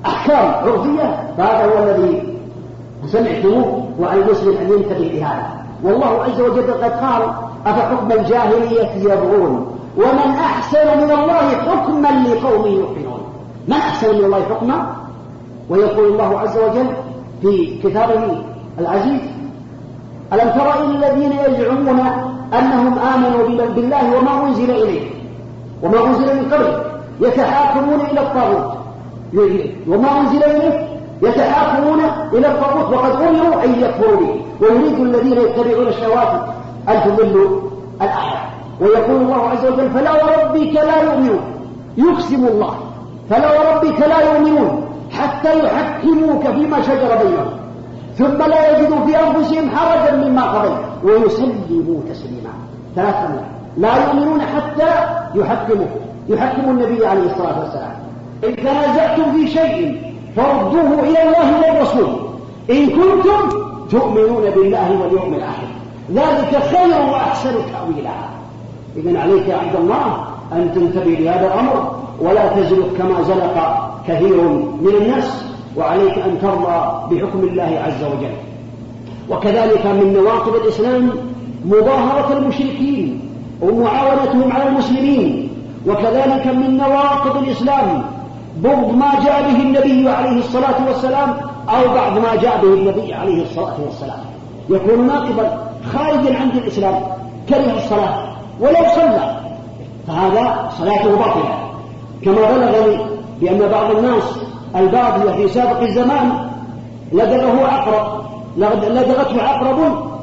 أحكام 0.06 0.52
عرفية 0.64 1.32
فهذا 1.38 1.64
هو 1.64 1.84
الذي 1.84 2.36
سمعتموه 3.06 3.84
وعلى 4.00 4.22
المسلم 4.22 4.56
أن 4.56 4.72
ينتبه 4.72 5.10
لهذا. 5.14 5.46
والله 5.82 6.24
عز 6.24 6.40
وجل 6.40 6.72
قد 6.72 6.90
قال 6.90 7.22
أفحكم 7.66 8.12
الجاهلية 8.12 8.90
يبغون؟ 8.96 9.66
ومن 9.96 10.36
أحسن 10.40 10.98
من 10.98 11.10
الله 11.10 11.48
حكما 11.66 12.08
لقوم 12.08 12.66
يوقنون. 12.66 13.20
من 13.68 13.76
أحسن 13.76 14.18
من 14.18 14.24
الله 14.24 14.42
حكما؟ 14.50 14.86
ويقول 15.70 16.04
الله 16.04 16.40
عز 16.40 16.58
وجل 16.58 16.86
في 17.42 17.78
كتابه 17.82 18.38
العزيز 18.78 19.20
ألم 20.32 20.50
تر 20.50 20.84
إلى 20.84 20.94
الذين 20.94 21.32
يزعمون 21.32 22.00
أنهم 22.58 22.98
آمنوا 22.98 23.66
بالله 23.74 24.18
وما 24.18 24.46
أنزل 24.46 24.70
إليه؟ 24.70 25.10
وما 25.82 26.06
أنزل 26.06 26.36
من 26.36 26.52
قبل 26.52 26.82
يتحاكمون 27.20 28.00
إلى 28.00 28.20
الطاغوت. 28.20 28.76
وما 29.88 30.20
أنزل 30.20 30.44
إليه؟ 30.44 30.88
يتحاكمون 31.22 32.00
إلى 32.32 32.46
الطاغوت 32.46 32.94
وقد 32.94 33.22
أمروا 33.22 33.64
أن 33.64 33.80
يكفروا 33.82 34.16
به. 34.20 34.40
ويريد 34.60 35.00
الذين 35.00 35.32
يتبعون 35.32 35.86
الشواذ 35.86 36.28
أن 36.88 37.02
تضلوا 37.04 37.60
الآية 38.02 38.40
ويقول 38.80 39.16
الله 39.22 39.48
عز 39.48 39.66
وجل 39.66 39.90
فلا 39.90 40.12
وربك 40.12 40.74
لا 40.74 41.02
يؤمنون. 41.02 41.40
يقسم 41.96 42.46
الله. 42.46 42.74
فلا 43.30 43.48
وربك 43.60 44.00
لا 44.00 44.20
يؤمنون. 44.32 44.85
حتى 45.20 45.64
يحكموك 45.64 46.42
فيما 46.42 46.82
شجر 46.82 47.16
بينهم. 47.22 47.50
ثم 48.18 48.42
لا 48.50 48.78
يجدوا 48.78 49.06
في 49.06 49.16
أنفسهم 49.16 49.70
حرجا 49.76 50.16
مما 50.16 50.42
قضيت. 50.42 50.78
ويسلموا 51.04 52.00
تسليما. 52.10 52.52
ثلاث 52.96 53.14
أمور 53.14 53.42
لا 53.76 54.04
يؤمنون 54.04 54.40
حتى 54.40 54.90
يحكموا 55.34 55.86
يحكموا 56.28 56.70
النبي 56.70 57.06
عليه 57.06 57.22
الصلاة 57.22 57.60
والسلام. 57.60 57.96
إن 58.44 58.56
تنازعتم 58.56 59.32
في 59.32 59.48
شيء 59.48 60.14
فردوه 60.36 61.00
إلى 61.00 61.22
الله 61.22 61.72
والرسول 61.72 62.16
إن 62.70 62.86
كنتم 62.86 63.58
تؤمنون 63.90 64.50
بالله 64.50 65.00
واليوم 65.02 65.34
الآخر. 65.34 65.68
ذلك 66.12 66.62
خير 66.62 67.00
وأحسن 67.12 67.52
تأويلا. 67.52 68.10
إذا 68.96 69.20
عليك 69.20 69.48
يا 69.48 69.56
عبد 69.56 69.76
الله 69.76 70.24
أن 70.52 70.72
تنتبه 70.74 71.10
لهذا 71.10 71.46
الأمر. 71.46 71.96
ولا 72.20 72.46
تزلق 72.46 72.96
كما 72.98 73.22
زلق 73.22 73.85
كثير 74.08 74.42
من 74.80 74.92
الناس 75.00 75.44
وعليك 75.76 76.18
أن 76.18 76.38
ترضى 76.42 77.14
بحكم 77.14 77.38
الله 77.38 77.82
عز 77.86 78.04
وجل. 78.04 78.36
وكذلك 79.30 79.86
من 79.86 80.12
نواقض 80.12 80.54
الإسلام 80.54 81.10
مظاهرة 81.64 82.38
المشركين 82.38 83.20
ومعاونتهم 83.62 84.52
على 84.52 84.68
المسلمين. 84.68 85.48
وكذلك 85.86 86.46
من 86.46 86.76
نواقض 86.76 87.36
الإسلام 87.36 88.04
بغض 88.56 88.94
ما 88.94 89.10
جاء 89.24 89.42
به 89.42 89.62
النبي 89.62 90.08
عليه 90.08 90.38
الصلاة 90.38 90.86
والسلام 90.88 91.36
أو 91.68 91.94
بعض 91.94 92.18
ما 92.18 92.34
جاء 92.42 92.60
به 92.62 92.74
النبي 92.74 93.14
عليه 93.14 93.42
الصلاة 93.42 93.74
والسلام. 93.86 94.18
يكون 94.70 95.06
ناقضا 95.06 95.70
خارجا 95.92 96.38
عن 96.38 96.50
الإسلام 96.50 97.00
كره 97.48 97.74
الصلاة 97.76 98.36
ولو 98.60 98.88
صلى. 98.94 99.36
هذا 100.08 100.70
صلاته 100.78 101.16
باطلة. 101.16 101.58
كما 102.24 102.34
بلغني 102.34 103.05
بأن 103.40 103.68
بعض 103.68 103.96
الناس 103.96 104.22
الباطلة 104.76 105.32
في 105.32 105.48
سابق 105.48 105.80
الزمان 105.80 106.48
لدغه 107.12 107.66
عقرب 107.66 108.26
لدغته 108.56 109.42
عقرب 109.42 109.78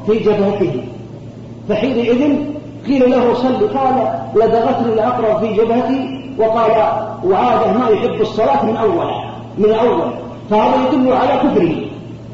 في 0.06 0.18
جبهته. 0.18 0.84
فحينئذ 1.68 2.36
قيل 2.86 3.10
له 3.10 3.34
صل 3.34 3.78
قال 3.78 4.20
لدغتني 4.34 4.92
العقرب 4.92 5.40
في 5.40 5.52
جبهتي 5.52 6.24
وقال 6.38 6.70
وعاده 7.24 7.72
ما 7.72 7.88
يحب 7.88 8.20
الصلاة 8.20 8.64
من 8.64 8.76
أول 8.76 9.10
من 9.58 9.72
أول. 9.72 10.10
فهذا 10.50 10.88
يدل 10.92 11.12
على 11.12 11.36
كفره 11.36 11.74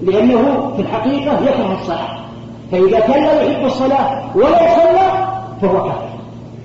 لأنه 0.03 0.73
في 0.77 0.83
الحقيقة 0.83 1.41
يكره 1.43 1.79
الصلاة. 1.81 2.21
فإذا 2.73 3.01
كان 3.01 3.23
لا 3.23 3.43
يحب 3.43 3.67
الصلاة 3.67 4.37
ولا 4.37 4.75
صلى 4.75 5.29
فهو 5.63 5.85
كافر. 5.85 6.09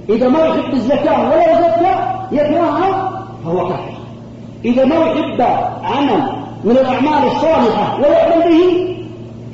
إذا 0.09 0.27
ما 0.27 0.39
يحب 0.39 0.73
الزكاة 0.73 1.29
ولا 1.29 1.61
زكى 1.61 1.95
يكرهها 2.31 3.11
فهو 3.45 3.67
كافر. 3.67 3.94
إذا 4.65 4.85
ما 4.85 4.95
يحب 4.95 5.41
عمل 5.83 6.23
من 6.63 6.71
الأعمال 6.71 7.27
الصالحة 7.27 7.97
ولا 7.97 8.27
يعمل 8.27 8.43
به 8.43 8.97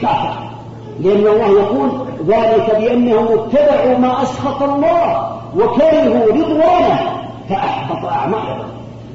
كافر. 0.01 0.33
لأن 0.99 1.27
الله 1.27 1.59
يقول 1.59 1.89
ذلك 2.27 2.75
بأنهم 2.79 3.27
اتبعوا 3.27 3.97
ما 3.97 4.23
أسخط 4.23 4.63
الله 4.63 5.31
وكرهوا 5.55 6.25
رضوانه 6.25 6.99
فأحبط 7.49 8.05
أعمالهم 8.05 8.65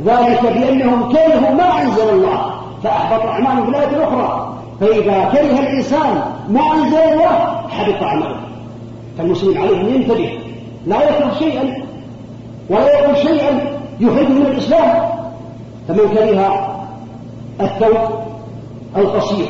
ذلك 0.04 0.42
بأنهم 0.42 1.12
كرهوا 1.12 1.50
ما 1.50 1.82
أنزل 1.82 2.08
الله 2.08 2.50
فأحبط 2.82 3.26
أعمالهم 3.26 3.64
في 3.64 3.70
الآية 3.70 3.96
الأخرى 3.96 4.52
فإذا 4.80 5.30
كره 5.32 5.60
الإنسان 5.60 6.22
ما 6.48 6.72
أنزل 6.74 6.98
الله 6.98 7.62
حبط 7.68 8.02
عمله 8.02 8.36
فالمسلم 9.18 9.58
عليه 9.58 9.80
أن 9.80 9.94
ينتبه. 9.94 10.38
لا 10.86 10.96
يكره 10.96 11.32
شيئا 11.38 11.74
ولا 12.70 13.00
يقول 13.00 13.16
شيئا 13.16 13.60
يخرج 14.00 14.28
من 14.28 14.46
الإسلام. 14.46 15.15
فمن 15.88 16.08
كره 16.08 16.76
الثوب 17.60 17.96
القصير 18.96 19.48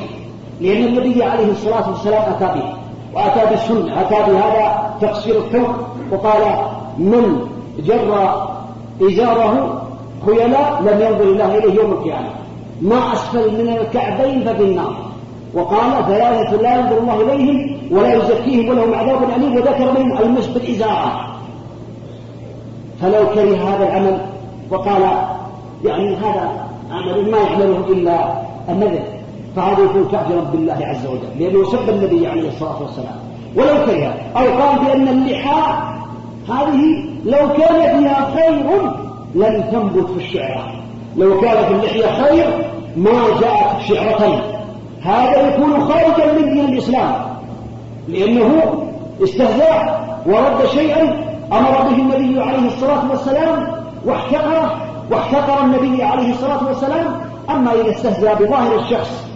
لأن 0.60 0.84
النبي 0.84 1.24
عليه 1.24 1.50
الصلاة 1.50 1.90
والسلام 1.90 2.22
أتى 2.22 2.60
به 2.60 2.74
وأتى 3.14 3.50
بالسنة 3.50 4.00
أتى 4.00 4.32
بهذا 4.32 4.94
تقصير 5.00 5.38
الثوب 5.38 5.68
وقال 6.12 6.42
من 6.98 7.46
جر 7.78 8.34
إزاره 9.02 9.82
خيلاء 10.26 10.82
لم 10.82 11.00
ينظر 11.00 11.24
الله 11.24 11.58
إليه 11.58 11.74
يوم 11.74 11.92
القيامة 11.92 12.28
ما 12.80 13.12
أسفل 13.12 13.64
من 13.64 13.68
الكعبين 13.68 14.44
ففي 14.44 14.62
النار. 14.62 14.96
وقال 15.54 16.06
ثلاثة 16.06 16.62
لا 16.62 16.78
ينظر 16.78 16.98
الله 16.98 17.20
إليهم 17.22 17.78
ولا 17.90 18.14
يزكيهم 18.14 18.68
ولهم 18.68 18.94
عذاب 18.94 19.30
أليم. 19.36 19.56
وذكر 19.56 19.92
منهم 19.92 20.18
المس 20.18 20.46
بالإزارة 20.46 21.26
فلو 23.00 23.26
كره 23.34 23.56
هذا 23.56 23.88
العمل 23.88 24.18
وقال 24.70 25.02
يعني 25.84 26.16
هذا 26.16 26.66
عمل 26.90 27.30
ما 27.30 27.38
يعمله 27.38 27.84
إلا 27.88 28.42
النذر. 28.68 29.02
فهذا 29.56 29.82
يكون 29.82 30.08
كافرا 30.12 30.40
بالله 30.52 30.78
عز 30.80 31.06
وجل 31.06 31.40
لأنه 31.40 31.64
سب 31.64 31.88
النبي 31.88 32.26
عليه 32.26 32.48
الصلاة 32.48 32.82
والسلام. 32.82 33.16
ولو 33.56 33.86
كره 33.86 34.14
أو 34.36 34.62
قال 34.62 34.78
بأن 34.78 35.08
اللحى 35.08 35.72
هذه 36.48 37.04
لو 37.24 37.52
كان 37.58 37.98
فيها 37.98 38.30
خير 38.34 38.92
لم 39.34 39.62
تنبت 39.72 40.10
في 40.10 40.16
الشعرة 40.16 40.72
لو 41.16 41.40
كان 41.40 41.64
في 41.64 41.72
اللحية 41.72 42.22
خير 42.22 42.46
ما 42.96 43.40
جاءت 43.40 43.80
شعرة. 43.88 44.42
هذا 45.02 45.48
يكون 45.48 45.80
خارجا 45.80 46.32
من 46.32 46.54
دين 46.54 46.64
الإسلام. 46.64 47.14
لأنه 48.08 48.82
استهزاء 49.22 50.06
ورد 50.26 50.66
شيئا 50.74 51.02
أمر 51.52 51.70
به 51.70 51.96
النبي 51.96 52.40
عليه 52.40 52.66
الصلاة 52.66 53.10
والسلام 53.10 53.66
واحتقره. 54.06 54.85
واحتقر 55.10 55.64
النبي 55.64 56.02
عليه 56.02 56.30
الصلاة 56.30 56.66
والسلام 56.66 57.20
أما 57.50 57.72
إذا 57.72 57.90
استهزأ 57.90 58.34
بظاهر 58.34 58.78
الشخص 58.78 59.26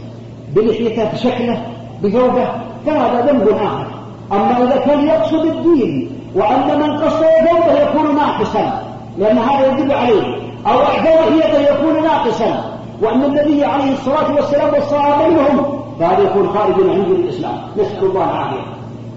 بلحيته 0.54 1.04
بشكله 1.04 1.62
بثوبه 2.04 2.48
فهذا 2.86 3.26
ذنب 3.26 3.48
آخر. 3.48 3.86
أما 4.32 4.58
إذا 4.58 4.76
كان 4.76 5.06
يقصد 5.06 5.44
الدين 5.44 6.10
وأن 6.34 6.80
من 6.80 6.96
قصد 6.98 7.24
ثوبه 7.50 7.80
يكون 7.80 8.14
ناقصا 8.16 8.82
لأن 9.18 9.38
هذا 9.38 9.66
يدل 9.66 9.92
عليه. 9.92 10.36
أو 10.66 10.82
أحدى 10.82 11.08
لحيته 11.08 11.60
يكون 11.60 12.02
ناقصا 12.02 12.64
وأن 13.02 13.24
النبي 13.24 13.64
عليه 13.64 13.92
الصلاة 13.92 14.34
والسلام 14.34 14.74
والصحابة 14.74 15.28
منهم 15.28 15.80
فهذا 16.00 16.22
يكون 16.22 16.48
خارجا 16.48 16.90
عن 16.90 17.04
دين 17.04 17.16
الإسلام. 17.16 17.58
نسأل 17.78 18.04
الله 18.04 18.24
العافية. 18.24 18.60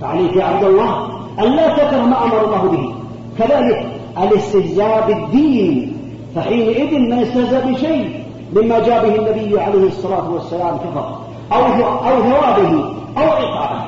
فعليك 0.02 0.36
يا 0.36 0.44
عبد 0.44 0.64
الله 0.64 1.08
أن 1.40 1.56
لا 1.56 1.68
تكره 1.68 2.02
ما 2.02 2.24
أمر 2.24 2.46
الله 2.46 2.62
به. 2.62 2.94
كذلك 3.40 3.86
الاستهزاء 4.24 5.08
بالدين. 5.08 5.93
فحينئذ 6.36 7.00
من 7.00 7.14
استهزأ 7.14 7.60
بشيء 7.60 8.24
مما 8.56 8.80
جاء 8.80 9.10
به 9.10 9.16
النبي 9.16 9.60
عليه 9.60 9.88
الصلاة 9.88 10.30
والسلام 10.30 10.78
كفر 10.78 11.16
أو 11.54 11.64
أو 12.10 12.22
ثوابه 12.22 12.84
أو 13.18 13.24
عقابه. 13.24 13.82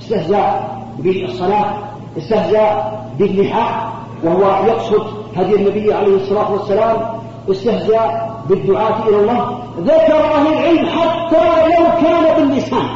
استهزاء 0.00 0.78
بالصلاة 0.98 1.74
استهزاء 2.18 3.04
باللحاء 3.18 3.92
وهو 4.24 4.66
يقصد 4.66 5.06
هدي 5.36 5.54
النبي 5.56 5.94
عليه 5.94 6.16
الصلاة 6.16 6.52
والسلام. 6.52 6.96
استهزاء 7.50 8.36
بالدعاة 8.48 9.08
إلى 9.08 9.16
الله. 9.16 9.58
ذكر 9.80 10.24
أهل 10.34 10.46
العلم 10.46 10.86
حتى 10.88 11.66
لو 11.66 11.86
كان 12.02 12.36
باللسان 12.36 12.88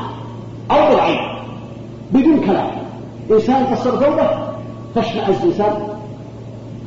أو 0.71 0.89
بالعين 0.89 1.21
بدون 2.11 2.41
كلام. 2.41 2.71
إنسان 3.31 3.67
كسر 3.67 3.91
ثوبه 3.91 4.31
تشمأز 4.95 5.45
إنسان 5.45 5.89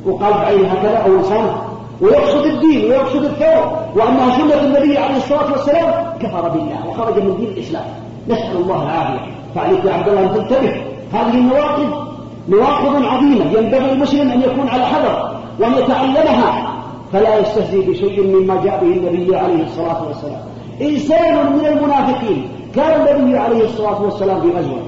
وقال 0.06 0.34
بعينه 0.34 0.68
هكذا 0.68 0.96
أو 0.96 1.16
لسانه. 1.16 1.63
ويقصد 2.00 2.46
الدين 2.46 2.84
ويقصد 2.90 3.24
الثوب 3.24 3.72
وأنها 3.96 4.38
سنة 4.38 4.60
النبي 4.60 4.98
عليه 4.98 5.16
الصلاة 5.16 5.52
والسلام 5.52 6.12
كفر 6.20 6.48
بالله 6.48 6.88
وخرج 6.88 7.22
من 7.22 7.36
دين 7.36 7.48
الإسلام. 7.48 7.84
نسأل 8.28 8.56
الله 8.56 8.82
العافية. 8.82 9.20
فعليك 9.54 9.84
يا 9.84 9.92
عبد 9.92 10.08
الله 10.08 10.20
أن 10.20 10.34
تنتبه 10.34 10.82
هذه 11.12 11.34
النواقض 11.34 12.06
نواقض 12.48 13.04
عظيمة. 13.04 13.44
ينبغي 13.58 13.92
المسلم 13.92 14.30
أن 14.30 14.42
يكون 14.42 14.68
على 14.68 14.86
حذر 14.86 15.36
وأن 15.60 15.72
يتعلمها. 15.72 16.74
فلا 17.12 17.38
يستهزي 17.38 17.80
بشيء 17.80 18.26
مما 18.26 18.60
جاء 18.64 18.80
به 18.80 18.86
النبي 18.86 19.36
عليه 19.36 19.64
الصلاة 19.64 20.06
والسلام. 20.06 20.40
إنسان 20.82 21.52
من 21.52 21.66
المنافقين. 21.66 22.48
كان 22.74 23.00
النبي 23.00 23.38
عليه 23.38 23.64
الصلاة 23.64 24.02
والسلام 24.02 24.40
في 24.40 24.48
غزوة. 24.58 24.82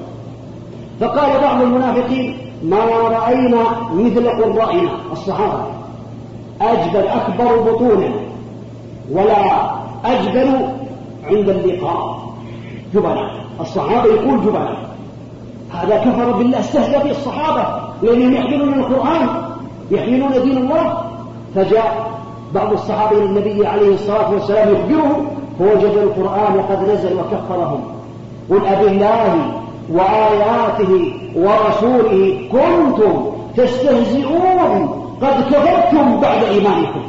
فقال 1.01 1.41
بعض 1.41 1.63
المنافقين 1.63 2.39
ما 2.63 2.79
رأينا 2.85 3.65
مثل 3.95 4.29
قرائنا. 4.29 4.91
الصحابة. 5.13 5.76
أجبل 6.61 7.09
أكبر 7.09 7.71
بطونا 7.71 8.11
ولا 9.13 9.71
أجبل 10.05 10.49
عند 11.25 11.49
اللقاء. 11.49 12.27
جبنا 12.95 13.31
الصحابة 13.61 14.09
يقول 14.15 14.41
جبنا 14.41 14.77
هذا 15.73 15.97
كفر 15.99 16.33
بالله 16.33 16.61
استهزأ 16.61 17.03
به 17.03 17.11
الصحابة 17.11 17.65
لأنهم 18.03 18.33
يحملون 18.33 18.75
القرآن 18.75 19.29
يحملون 19.91 20.33
دين 20.33 20.57
الله. 20.57 20.99
فجاء 21.55 22.11
بعض 22.55 22.73
الصحابة 22.73 23.17
إلى 23.17 23.25
النبي 23.25 23.67
عليه 23.67 23.95
الصلاة 23.95 24.31
والسلام 24.33 24.69
يخبره 24.69 25.27
فوجد 25.59 25.97
القرآن 25.97 26.61
قد 26.71 26.91
نزل 26.91 27.13
وكفرهم. 27.21 27.81
قل 28.51 28.67
أبالله 28.67 29.53
وآياته 29.93 31.13
ورسوله 31.37 32.49
كنتم 32.53 33.27
تستهزئون. 33.57 35.06
قد 35.23 35.55
كفرتم 35.55 36.21
بعد 36.21 36.45
إيمانكم. 36.45 37.03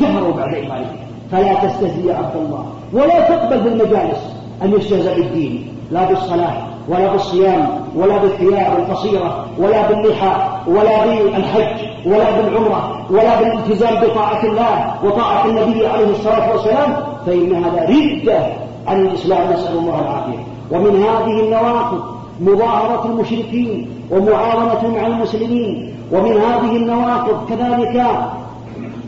كفروا 0.00 0.32
بعد 0.32 0.54
إيمانكم. 0.54 0.96
فلا 1.32 1.54
تستهزئ 1.54 2.12
عبد 2.12 2.36
الله. 2.36 2.64
ولا 2.92 3.20
تقبل 3.28 3.60
بالمجالس 3.60 4.34
أن 4.62 4.72
يستهزأ 4.72 5.14
بالدين. 5.14 5.68
لا 5.90 6.04
بالصلاة 6.04 6.66
ولا 6.88 7.12
بالصيام 7.12 7.68
ولا 7.96 8.16
بالثياب 8.16 8.78
القصيرة 8.78 9.46
ولا 9.58 9.88
باللحى 9.88 10.32
ولا 10.66 11.06
بالحج 11.06 11.76
ولا 12.06 12.30
بالعمرة 12.30 13.06
ولا 13.10 13.40
بالالتزام 13.40 13.94
بطاعة 14.04 14.44
الله 14.44 14.94
وطاعة 15.04 15.46
النبي 15.46 15.86
عليه 15.86 16.10
الصلاة 16.10 16.52
والسلام. 16.52 16.96
فإن 17.26 17.64
هذا 17.64 17.88
ردة 17.88 18.46
عن 18.86 19.06
الإسلام 19.06 19.52
نسأل 19.52 19.78
الله 19.78 20.00
العافية. 20.00 20.38
ومن 20.70 21.02
هذه 21.02 21.40
النواقض 21.44 22.02
مظاهرة 22.40 23.06
المشركين 23.06 23.90
ومعاونة 24.10 24.94
مع 24.94 25.06
المسلمين. 25.06 25.94
ومن 26.12 26.32
هذه 26.32 26.76
النواقض 26.76 27.48
كذلك 27.48 28.06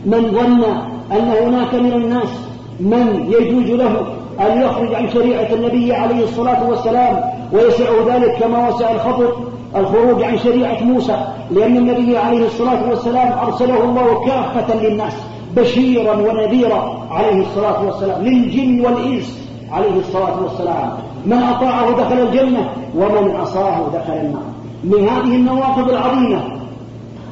من 0.05 0.31
ظن 0.31 0.63
أن 1.11 1.33
هناك 1.45 1.73
من 1.73 1.93
الناس 1.93 2.29
من 2.79 3.25
يجوز 3.29 3.79
له 3.79 4.05
أن 4.39 4.61
يخرج 4.61 4.93
عن 4.93 5.09
شريعة 5.09 5.53
النبي 5.53 5.93
عليه 5.93 6.23
الصلاة 6.23 6.69
والسلام 6.69 7.23
ويسع 7.53 7.85
ذلك 8.07 8.37
كما 8.39 8.69
وسع 8.69 8.91
الخطر 8.91 9.33
الخروج 9.75 10.23
عن 10.23 10.37
شريعة 10.37 10.83
موسى 10.83 11.25
لأن 11.51 11.77
النبي 11.77 12.17
عليه 12.17 12.45
الصلاة 12.45 12.89
والسلام 12.89 13.31
أرسله 13.47 13.83
الله 13.83 14.25
كافة 14.25 14.75
للناس 14.83 15.13
بشيرا 15.55 16.13
ونذيرا 16.13 17.07
عليه 17.11 17.41
الصلاة 17.41 17.85
والسلام 17.85 18.21
للجن 18.21 18.85
والإنس 18.85 19.47
عليه 19.71 19.99
الصلاة 19.99 20.43
والسلام. 20.43 20.89
من 21.25 21.37
أطاعه 21.37 21.91
دخل 21.91 22.19
الجنة 22.19 22.69
ومن 22.95 23.35
عصاه 23.35 23.87
دخل 23.93 24.13
النار. 24.13 24.43
من 24.83 25.09
هذه 25.09 25.35
النواقض 25.35 25.89
العظيمة 25.89 26.60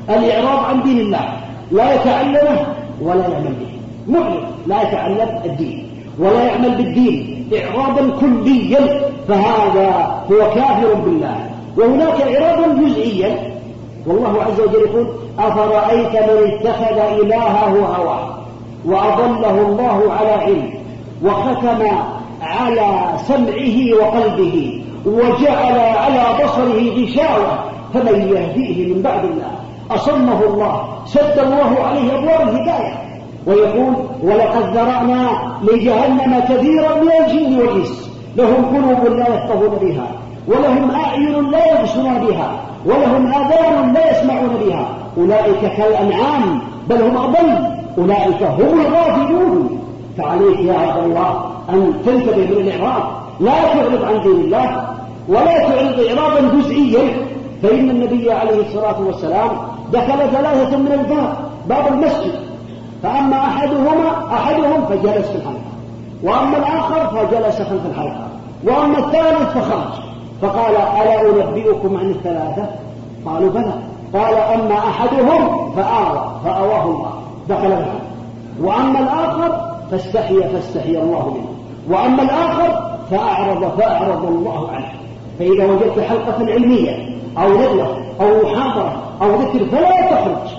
الإعراض 0.09 0.63
عن 0.65 0.83
دين 0.83 0.99
الله. 0.99 1.29
لا 1.71 1.93
يتعلمه 1.93 2.65
ولا 3.01 3.27
يعمل 3.27 3.53
به. 3.59 3.79
معرض 4.07 4.43
لا 4.67 4.81
يتعلم 4.81 5.41
الدين 5.45 5.87
ولا 6.19 6.43
يعمل 6.43 6.69
بالدين. 6.75 7.49
إعراضا 7.53 8.09
كليا. 8.19 9.01
فهذا 9.27 10.21
هو 10.31 10.39
كافر 10.55 10.93
بالله. 10.93 11.35
وهناك 11.77 12.21
إعراضا 12.21 12.67
جزئيا. 12.67 13.51
والله 14.07 14.43
عز 14.43 14.61
وجل 14.61 14.79
يقول 14.79 15.07
أفرأيت 15.39 16.11
من 16.11 16.51
اتخذ 16.53 16.97
إلهه 17.21 17.95
هواه 17.97 18.39
وأضله 18.85 19.67
الله 19.67 20.13
على 20.13 20.31
علم 20.31 20.73
وختم 21.23 21.87
على 22.41 23.09
سمعه 23.27 24.01
وقلبه 24.01 24.81
وجعل 25.05 25.79
على 25.79 26.43
بصره 26.43 27.03
غشاوة 27.03 27.59
فمن 27.93 28.33
يهديه 28.35 28.93
من 28.93 29.01
بعد 29.01 29.25
الله؟ 29.25 29.51
أصمه 29.91 30.43
الله 30.43 30.83
سد 31.05 31.39
الله 31.39 31.83
عليه 31.85 32.19
أبواب 32.19 32.49
الهداية. 32.49 33.09
ويقول 33.47 33.93
ولقد 34.23 34.63
ذرأنا 34.77 35.29
لجهنم 35.63 36.39
كثيرا 36.39 36.95
من 36.95 37.11
الجن 37.25 37.59
والإنس 37.59 38.09
لهم 38.35 38.65
قلوب 38.65 39.13
لا 39.13 39.27
يفقهون 39.27 39.77
بها 39.81 40.07
ولهم 40.47 40.91
أعين 40.91 41.51
لا 41.51 41.79
يبصرون 41.79 42.13
بها 42.27 42.51
ولهم 42.85 43.27
آذان 43.33 43.93
لا 43.93 44.11
يسمعون 44.11 44.49
بها 44.65 44.87
أولئك 45.17 45.59
كالأنعام 45.77 46.61
بل 46.89 47.01
هم 47.01 47.17
أضل 47.17 47.79
أولئك 47.97 48.43
هم 48.43 48.79
الغافلون. 48.79 49.79
فعليك 50.17 50.59
يا 50.59 50.73
عبد 50.73 51.03
الله 51.03 51.45
أن 51.69 51.93
تنتبه 52.05 52.45
من 52.45 52.67
الإعراض 52.67 53.03
لا 53.39 53.51
تعرض 53.51 54.03
عن 54.03 54.21
دين 54.21 54.31
الله 54.31 54.87
ولا 55.27 55.57
تعرض 55.57 55.99
إعراضا 56.07 56.57
جزئيا 56.57 57.09
فإن 57.63 57.89
النبي 57.89 58.31
عليه 58.31 58.61
الصلاة 58.61 59.01
والسلام 59.01 59.49
دخل 59.93 60.31
ثلاثة 60.31 60.77
من 60.77 60.91
الباب 60.91 61.33
باب 61.69 61.87
المسجد. 61.93 62.33
فأما 63.03 63.37
أحدهما 63.37 64.33
أحدهم 64.33 64.85
فجلس 64.85 65.27
في 65.27 65.35
الحلقة. 65.35 65.69
وأما 66.23 66.57
الآخر 66.57 67.07
فجلس 67.07 67.55
خلف 67.55 67.85
الحلقة. 67.85 68.27
وأما 68.63 68.97
الثالث 68.97 69.57
فخرج. 69.57 70.03
فقال 70.41 70.75
ألا 70.75 71.21
أنبئكم 71.21 71.97
عن 71.97 72.09
الثلاثة؟ 72.09 72.65
قالوا 73.25 73.49
بلى. 73.49 73.73
قال 74.13 74.33
أما 74.33 74.77
أحدهم 74.77 75.71
فآوى 75.75 76.31
فأواه 76.45 76.83
الله. 76.83 77.13
دخل 77.49 77.65
الحلقة. 77.65 77.99
وأما 78.63 78.99
الآخر 78.99 79.61
فاستحي 79.91 80.43
فاستحي 80.43 80.97
الله 80.97 81.33
منه. 81.33 81.49
وأما 81.89 82.23
الآخر 82.23 82.97
فأعرض 83.11 83.77
فأعرض 83.77 84.25
الله 84.25 84.69
عنه. 84.71 84.91
فإذا 85.39 85.65
وجدت 85.65 85.99
حلقة 85.99 86.51
علمية 86.51 87.19
أو 87.37 87.47
ندوة 87.47 88.08
أو 88.21 88.27
محاضرة 88.43 89.03
أو 89.21 89.35
ذكر 89.35 89.65
فلا 89.65 90.01
تخرج. 90.11 90.49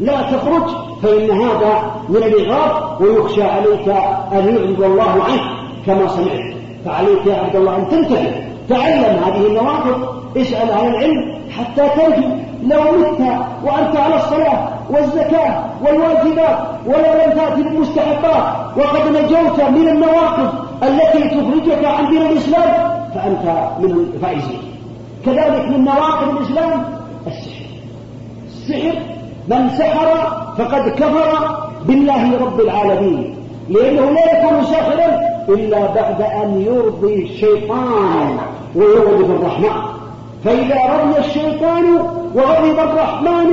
لا 0.00 0.22
تخرج 0.22 0.62
فإن 1.02 1.30
هذا 1.30 1.82
من 2.08 2.16
الإغراء 2.16 2.96
ويخشى 3.00 3.42
عليك 3.42 3.88
أن 4.32 4.48
يعرض 4.48 4.82
الله 4.82 5.22
عنك 5.24 5.42
كما 5.86 6.08
سمعت. 6.08 6.54
فعليك 6.84 7.26
يا 7.26 7.36
عبد 7.36 7.56
الله 7.56 7.76
أن 7.76 7.88
تنتبه. 7.88 8.32
تعلم 8.68 9.22
هذه 9.24 9.46
النواقض 9.46 10.08
اسأل 10.36 10.72
عن 10.72 10.86
العلم 10.88 11.38
حتى 11.50 11.88
تنجو. 11.88 12.28
لو 12.62 12.82
مت 12.98 13.20
وأنت 13.64 13.96
على 13.96 14.16
الصلاة 14.16 14.68
والزكاة 14.90 15.64
والواجبات 15.84 16.58
ولا 16.86 17.26
لم 17.26 17.32
تأتي 17.32 17.62
بالمستحقات 17.62 18.76
وقد 18.76 19.08
نجوت 19.08 19.60
من 19.60 19.88
النواقض 19.88 20.52
التي 20.82 21.28
تخرجك 21.28 21.84
عن 21.84 22.10
دين 22.10 22.22
الإسلام 22.22 22.70
فأنت 23.14 23.68
من 23.80 23.90
الفائزين. 23.90 24.58
كذلك 25.26 25.68
من 25.68 25.84
نواقض 25.84 26.28
الإسلام 26.36 26.84
السحر. 27.26 27.64
السحر 28.46 28.94
من 29.48 29.70
سحر 29.78 30.06
فقد 30.58 30.88
كفر 30.88 31.56
بالله 31.86 32.38
رب 32.38 32.60
العالمين. 32.60 33.36
لأنه 33.68 34.10
لا 34.10 34.38
يكون 34.38 34.64
ساحرا 34.64 35.20
إلا 35.48 35.86
بعد 35.86 36.22
أن 36.22 36.62
يرضي 36.66 37.22
الشيطان 37.22 38.38
ويغضب 38.74 39.30
الرحمن. 39.30 39.82
فإذا 40.44 41.02
رضي 41.02 41.18
الشيطان 41.18 41.84
وغضب 42.34 42.78
الرحمن 42.78 43.48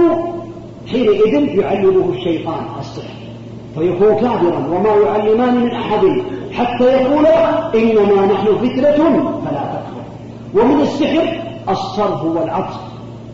حينئذ 0.91 1.59
يعلمه 1.59 2.13
الشيطان 2.17 2.63
السحر. 2.79 3.19
فيكون 3.75 4.15
كافرا 4.15 4.67
وما 4.71 4.89
يعلمان 5.05 5.55
من 5.55 5.71
أحد 5.71 6.21
حتى 6.51 6.83
يقولا 6.83 7.73
إنما 7.75 8.25
نحن 8.25 8.45
فتنة 8.45 8.97
فلا 9.45 9.63
تكفر. 9.73 10.03
ومن 10.53 10.81
السحر 10.81 11.39
الصرف 11.69 12.23
والعطف. 12.23 12.79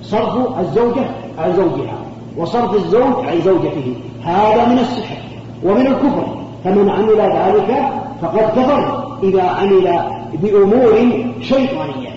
صرف 0.06 0.60
الزوجة 0.60 1.06
عن 1.40 1.54
زوجها 1.56 1.98
وصرف 2.38 2.74
الزوج 2.76 3.26
عن 3.28 3.42
زوجته. 3.42 3.94
هذا 4.24 4.66
من 4.66 4.80
السحر 4.80 5.18
ومن 5.64 5.88
الكفر. 5.88 6.26
فمن 6.64 6.90
عمل 6.90 7.18
ذلك 7.18 7.90
فقد 8.22 8.60
كفر 8.60 9.08
إذا 9.24 9.44
عمل 9.44 10.00
بأمور 10.34 11.26
شيطانية. 11.42 12.10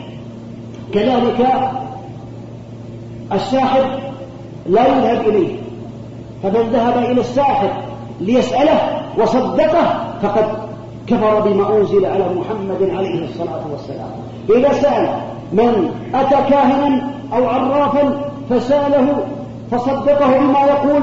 كذلك 0.95 1.49
الساحر 3.33 4.01
لا 4.67 4.87
يذهب 4.87 5.29
إليه. 5.29 5.57
فمن 6.43 6.71
ذهب 6.73 6.99
إلى 6.99 7.21
الساحر 7.21 7.71
ليسأله 8.21 9.03
وصدقه 9.19 10.05
فقد 10.23 10.49
كفر 11.07 11.41
بما 11.41 11.77
أنزل 11.77 12.07
على 12.07 12.25
محمد 12.35 12.91
عليه 12.97 13.25
الصلاة 13.25 13.63
والسلام. 13.73 14.11
إذا 14.51 14.73
سأل 14.73 15.21
من 15.53 15.91
أتى 16.15 16.51
كاهنا 16.51 17.11
أو 17.33 17.49
عرافا 17.49 18.31
فسأله 18.51 19.27
فصدقه 19.71 20.39
بما 20.39 20.61
يقول 20.61 21.03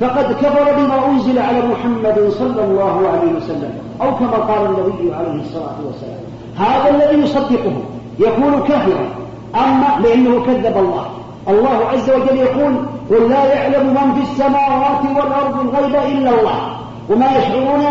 فقد 0.00 0.32
كفر 0.32 0.72
بما 0.76 1.06
أنزل 1.06 1.38
على 1.38 1.58
محمد 1.58 2.30
صلى 2.38 2.64
الله 2.64 3.08
عليه 3.08 3.32
وسلم 3.36 3.70
أو 4.02 4.14
كما 4.14 4.36
قال 4.36 4.66
النبي 4.66 5.14
عليه 5.14 5.40
الصلاة 5.40 5.76
والسلام. 5.86 6.20
هذا 6.56 6.90
الذي 6.90 7.22
يصدقه 7.22 7.72
يكون 8.18 8.60
كافرا 8.68 9.08
أما 9.54 10.06
لأنه 10.06 10.44
كذب 10.46 10.76
الله. 10.76 11.06
الله 11.48 11.84
عز 11.92 12.10
وجل 12.10 12.36
يقول 12.36 12.74
قل 13.10 13.30
لا 13.30 13.44
يعلم 13.54 13.86
من 13.86 14.14
في 14.14 14.30
السماوات 14.30 15.00
والأرض 15.16 15.60
الغيب 15.60 15.94
إلا 15.94 16.30
الله 16.30 16.76
وما 17.10 17.26
يشعرون 17.26 17.84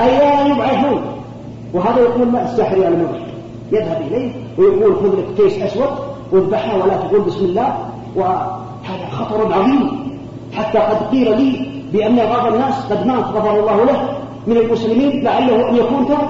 أيان 0.00 0.46
يبعثون. 0.50 1.02
وهذا 1.74 2.00
يقول 2.00 2.28
ما 2.28 2.42
السحر 2.42 2.74
على 2.74 2.88
المبعث 2.88 3.31
يذهب 3.72 4.00
إليه 4.00 4.32
ويقول 4.58 4.96
خذ 4.96 5.18
لك 5.18 5.26
كيس 5.36 5.62
أسود 5.62 5.90
واذبحها 6.32 6.84
ولا 6.84 6.96
تقول 6.96 7.20
بسم 7.20 7.44
الله. 7.44 7.76
وهذا 8.16 9.08
خطر 9.12 9.52
عظيم. 9.52 10.02
حتى 10.52 10.78
قد 10.78 10.96
قيل 11.10 11.40
لي 11.40 11.66
بأن 11.92 12.16
بعض 12.16 12.52
الناس 12.52 12.92
قد 12.92 13.06
مات 13.06 13.24
غفر 13.24 13.60
الله 13.60 13.84
له 13.84 14.08
من 14.46 14.56
المسلمين 14.56 15.24
لعله 15.24 15.68
أن 15.68 15.76
يكون 15.76 16.08
تاب 16.08 16.28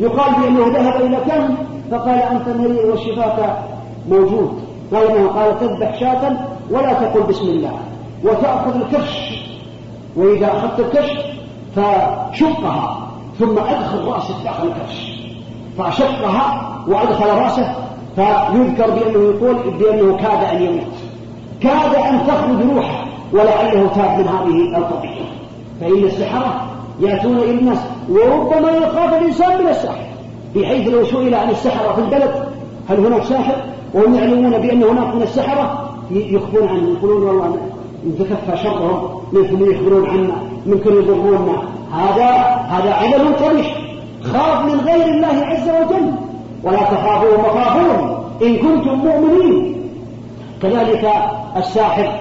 يقال 0.00 0.32
بأنه 0.34 0.78
ذهب 0.78 1.00
إلى 1.00 1.16
كهن 1.16 1.54
فقال 1.90 2.18
أنت 2.18 2.48
مريء 2.48 2.92
وشفاك 2.92 3.58
موجود. 4.08 4.60
قال 4.94 5.06
انه 5.10 5.28
قال 5.28 5.60
تذبح 5.60 6.00
شاة 6.00 6.36
ولا 6.70 6.92
تقل 6.92 7.22
بسم 7.22 7.48
الله. 7.48 7.72
وتأخذ 8.24 8.74
الكرش. 8.74 9.44
وإذا 10.16 10.46
أخذت 10.46 10.80
الكرش 10.80 11.10
فشقها 11.76 13.08
ثم 13.38 13.58
أدخل 13.58 14.04
رأسك 14.04 14.34
داخل 14.44 14.68
الكرش. 14.68 15.20
فشقها 15.78 16.70
وأدخل 16.88 17.26
رأسه 17.26 17.74
فيذكر 18.16 18.90
بأنه 18.90 19.18
يقول 19.18 19.56
بأنه 19.78 20.16
كاد 20.16 20.44
أن 20.44 20.62
يموت. 20.62 20.94
كاد 21.60 21.94
أن 21.94 22.20
تخرج 22.26 22.74
روحه 22.74 23.04
ولعله 23.32 23.86
تاب 23.94 24.18
من 24.18 24.28
هذه 24.28 24.78
القضية 24.78 25.24
فإن 25.80 26.04
السحرة 26.04 26.66
يأتون 27.00 27.38
إلى 27.38 27.50
الناس 27.50 27.78
وربما 28.08 28.70
يخاف 28.70 29.14
الإنسان 29.14 29.62
من 29.62 29.68
السحر. 29.68 30.06
بحيث 30.56 30.88
لو 30.88 31.04
سئل 31.04 31.34
عن 31.34 31.50
السحرة 31.50 31.92
في 31.94 32.00
البلد 32.00 32.44
هل 32.88 33.06
هناك 33.06 33.24
ساحر؟ 33.24 33.54
وهم 33.94 34.14
يعلمون 34.14 34.50
بأن 34.50 34.82
هناك 34.82 35.14
من 35.14 35.22
السحرة 35.22 35.90
يخفون 36.10 36.68
عنه 36.68 36.88
يقولون 36.90 37.22
والله 37.22 37.56
نتكفى 38.06 38.56
شرهم 38.62 39.20
منكم 39.32 39.70
يخبرون 39.70 40.06
عنا 40.10 40.34
منكم 40.66 40.90
يضروننا 40.90 41.62
هذا 41.92 42.30
هذا 42.68 42.92
عمل 42.94 43.34
قبيح 43.34 43.76
خاف 44.22 44.64
من 44.64 44.80
غير 44.80 45.04
الله 45.04 45.46
عز 45.46 45.68
وجل. 45.68 46.29
ولا 46.64 46.82
تخافوا 46.82 47.38
مخافون 47.38 48.24
إن 48.42 48.56
كنتم 48.56 48.94
مؤمنين. 48.94 49.76
كذلك 50.62 51.12
الساحر 51.56 52.12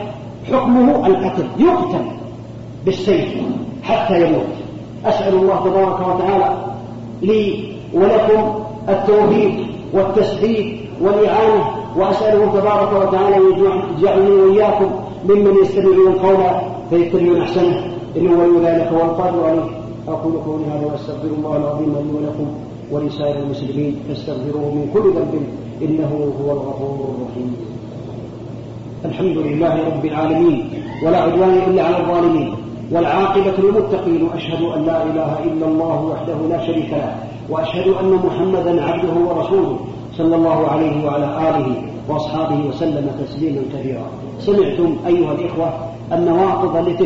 حكمه 0.51 1.07
القتل. 1.07 1.47
يقتل 1.57 2.05
بالسيف 2.85 3.33
حتى 3.83 4.27
يموت. 4.27 4.45
أسأل 5.05 5.33
الله 5.33 5.59
تبارك 5.65 5.99
وتعالى 6.07 6.57
لي 7.21 7.73
ولكم 7.93 8.53
التوفيق 8.89 9.67
والتسديد 9.93 10.79
والإعانة. 11.01 11.63
وأسأله 11.97 12.59
تبارك 12.59 13.07
وتعالى 13.07 13.35
أن 13.35 13.43
يجعلني 13.97 14.31
وإياكم 14.31 14.89
ممن 15.29 15.53
يستمعون 15.61 16.07
القول 16.07 16.37
فيتبعون 16.89 17.41
أحسنه. 17.41 17.93
إنه 18.17 18.31
ولي 18.39 18.67
ذلك 18.67 18.91
والقادر 18.91 19.45
عليه. 19.45 19.69
أقول 20.07 20.33
قولي 20.45 20.65
هذا 20.65 20.85
وأستغفر 20.85 21.27
الله 21.37 21.57
العظيم 21.57 21.85
لي 21.85 22.17
ولكم. 22.17 22.47
ولسائر 22.91 23.35
المسلمين 23.43 23.95
فاستغفروه 24.07 24.73
من 24.73 24.89
كل 24.93 24.99
ذنب 25.15 25.43
إنه 25.81 26.31
هو 26.43 26.51
الغفور 26.51 27.15
الرحيم. 27.15 27.55
الحمد 29.05 29.37
لله 29.37 29.85
رب 29.85 30.05
العالمين 30.05 30.69
ولا 31.05 31.17
عدوان 31.17 31.49
إلا 31.67 31.83
على 31.83 31.97
الظالمين 31.97 32.53
والعاقبة 32.91 33.53
للمتقين 33.57 34.23
وأشهد 34.23 34.61
أن 34.61 34.85
لا 34.85 35.03
إله 35.03 35.39
إلا 35.43 35.65
الله 35.67 36.05
وحده 36.05 36.35
لا 36.49 36.65
شريك 36.67 36.89
له 36.91 37.15
وأشهد 37.49 37.87
أن 37.87 38.19
محمدا 38.25 38.83
عبده 38.83 39.13
ورسوله 39.13 39.79
صلى 40.17 40.35
الله 40.35 40.67
عليه 40.67 41.05
وعلى 41.05 41.25
آله 41.49 41.81
وأصحابه 42.09 42.67
وسلم 42.69 43.11
تسليما 43.25 43.61
كثيرا 43.73 44.05
سمعتم 44.39 44.95
أيها 45.07 45.31
الإخوة 45.31 45.73
النواقض 46.13 46.75
التي 46.87 47.05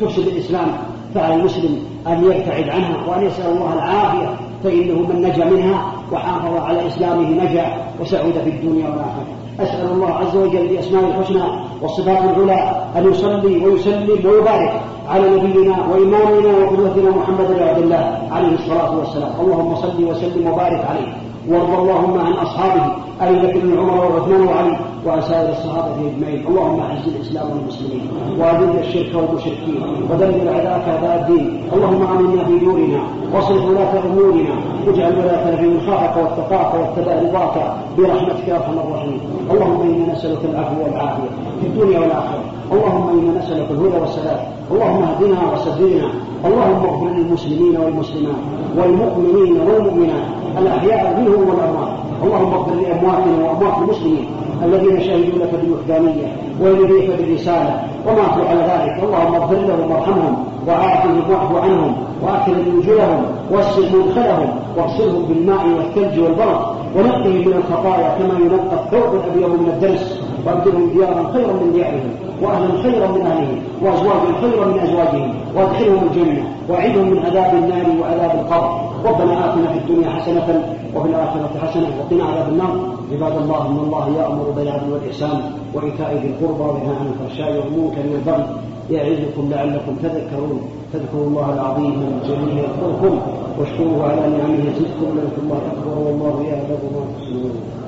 تفسد 0.00 0.26
الإسلام 0.26 0.68
فعلى 1.14 1.34
المسلم 1.34 1.78
أن 2.06 2.24
يبتعد 2.24 2.68
عنها 2.68 3.06
وأن 3.08 3.26
يسأل 3.26 3.50
الله 3.52 3.74
العافية 3.74 4.34
فإنه 4.64 4.94
من 4.94 5.22
نجا 5.22 5.44
منها 5.44 5.92
وحافظ 6.12 6.56
على 6.56 6.86
إسلامه 6.86 7.28
نجا 7.28 7.66
وسعد 8.00 8.32
في 8.32 8.50
الدنيا 8.50 8.88
والآخرة. 8.88 9.26
أسأل 9.60 9.92
الله 9.92 10.10
عز 10.10 10.36
وجل 10.36 10.68
بأسماء 10.68 11.04
الحسنى 11.04 11.42
والصفات 11.82 12.18
العلى 12.24 12.86
أن 12.96 13.10
يصلي 13.10 13.66
ويسلم 13.66 14.30
ويبارك 14.30 14.80
على 15.08 15.30
نبينا 15.30 15.76
وإمامنا 15.90 16.58
وقدوتنا 16.58 17.10
محمد 17.10 17.46
بن 17.56 17.62
عبد 17.62 17.82
الله 17.82 18.28
عليه 18.30 18.54
الصلاة 18.54 18.98
والسلام. 18.98 19.32
اللهم 19.40 19.74
صل 19.74 20.04
وسلم 20.04 20.46
وبارك 20.46 20.84
عليه. 20.90 21.12
وارض 21.50 21.80
اللهم 21.80 22.18
عن 22.18 22.32
أصحابه 22.32 22.84
أبي 23.20 23.36
بكر 23.46 23.60
بن 23.60 23.78
عمر 23.78 24.04
وعثمان 24.04 24.46
وعلي 24.48 24.78
وعن 25.06 25.20
سائر 25.20 25.50
الصحابة 25.52 25.94
أجمعين. 25.94 26.46
اللهم 26.46 26.80
أعز 26.80 27.04
الإسلام 27.06 27.46
والمسلمين 27.50 28.02
وأذل 28.38 28.78
الشرك 28.78 29.14
والمشركين 29.14 29.82
ودمر 30.10 30.52
أعداءك 30.52 30.88
أعداء 30.88 31.14
الدين. 31.20 31.62
اللهم 31.72 32.02
آمنا 32.02 32.44
في 32.44 32.58
دورنا 32.58 33.00
واصلح 33.34 33.64
ولاة 33.64 33.92
أمورنا 34.06 34.54
واجعل 34.86 35.18
ولاة 35.18 35.56
في 35.56 35.86
خافك 35.86 36.16
واتقاك 36.16 36.74
واتبع 36.74 37.14
رضاك 37.22 37.74
برحمتك 37.98 38.48
يا 38.48 38.56
أرحم 38.56 38.72
الراحمين. 38.72 39.20
اللهم 39.50 39.80
إنا 39.80 40.12
نسألك 40.12 40.44
العفو 40.44 40.84
والعافية 40.84 41.30
في 41.60 41.66
الدنيا 41.66 41.98
والآخرة. 42.00 42.44
اللهم 42.72 43.08
إنا 43.18 43.38
نسألك 43.38 43.70
الهدى 43.70 43.96
والسلام 44.00 44.40
اللهم 44.70 45.02
اهدنا 45.02 45.38
وسددنا. 45.52 46.08
اللهم 46.44 46.82
اغفر 46.88 47.08
للمسلمين 47.16 47.76
والمسلمات 47.76 48.42
والمؤمنين 48.78 49.60
والمؤمنات. 49.60 50.45
الأحياء 50.58 51.20
منهم 51.20 51.48
والأموات. 51.48 51.96
اللهم 52.24 52.52
اغفر 52.54 52.74
لأمواتنا 52.74 53.44
وأموات 53.44 53.78
المسلمين 53.82 54.26
الذين 54.64 55.00
شهدوا 55.00 55.38
لك 55.44 55.50
بالوحدانية 55.62 56.26
ولنبيك 56.60 57.10
بالرسالة 57.18 57.82
وماتوا 58.06 58.48
على 58.48 58.60
ذلك. 58.60 59.04
اللهم 59.04 59.34
اغفر 59.34 59.54
لهم 59.56 59.90
وارحمهم 59.90 60.36
وعافهم 60.68 61.30
واعف 61.30 61.64
عنهم 61.64 61.96
واكرم 62.22 62.78
نزلهم 62.78 63.22
واسع 63.50 63.96
مدخلهم 63.96 64.48
واغسلهم 64.76 65.22
بالماء 65.28 65.66
والثلج 65.76 66.20
والبرد 66.20 66.60
ونقهم 66.96 67.34
من 67.46 67.52
الخطايا 67.52 68.18
كما 68.18 68.38
ينقى 68.40 68.84
الثوب 68.84 69.14
الأبيض 69.14 69.60
من 69.60 69.68
الدنس 69.74 70.22
وأبدلهم 70.46 70.90
ديارا 70.90 71.32
خيرا 71.32 71.52
من 71.52 71.72
ديارهم 71.72 72.10
وأهلا 72.42 72.82
خيرا 72.82 73.06
من 73.06 73.26
أهلهم 73.26 73.58
وأزواجا 73.82 74.40
خيرا 74.40 74.66
من 74.66 74.78
أزواجهم 74.78 75.34
وأدخلهم 75.56 76.08
الجنة 76.10 76.44
واعذهم 76.68 77.10
من 77.10 77.18
عذاب 77.18 77.54
النار 77.54 77.86
وعذاب 78.00 78.30
القبر. 78.40 78.80
ربنا 79.06 79.32
آتنا 79.46 79.68
في 79.72 79.78
الدنيا 79.78 80.10
حسنة 80.10 80.48
وفي 80.94 81.08
الآخرة 81.08 81.50
حسنة 81.62 81.88
وقنا 81.98 82.24
عذاب 82.24 82.48
النار. 82.48 82.74
عباد 83.12 83.36
الله 83.42 83.66
إن 83.66 83.78
الله 83.78 84.04
يأمر 84.18 84.46
بالعدل 84.56 84.92
والإحسان 84.92 85.40
وإيتاء 85.74 86.10
ذي 86.22 86.28
القربى 86.32 86.62
وينهى 86.62 86.96
عن 87.00 87.06
الفحشاء 87.12 87.50
والمنكر 87.56 88.04
والبغي 88.12 88.46
يعظكم 88.90 89.50
لعلكم 89.50 89.94
تذكرون. 90.02 90.60
فاذكروا 90.92 91.26
الله 91.26 91.54
العظيم 91.54 91.94
الجليل 92.22 92.58
يذكركم 92.58 93.18
واشكروه 93.58 94.02
على 94.10 94.20
نعمه 94.20 94.58
يزدكم 94.68 95.06
ولذكر 95.10 95.40
الله 95.42 95.60
أكبر 95.72 95.98
والله 96.06 96.36
يعلم 96.50 96.82
ما 96.94 97.02
تصنعون. 97.18 97.85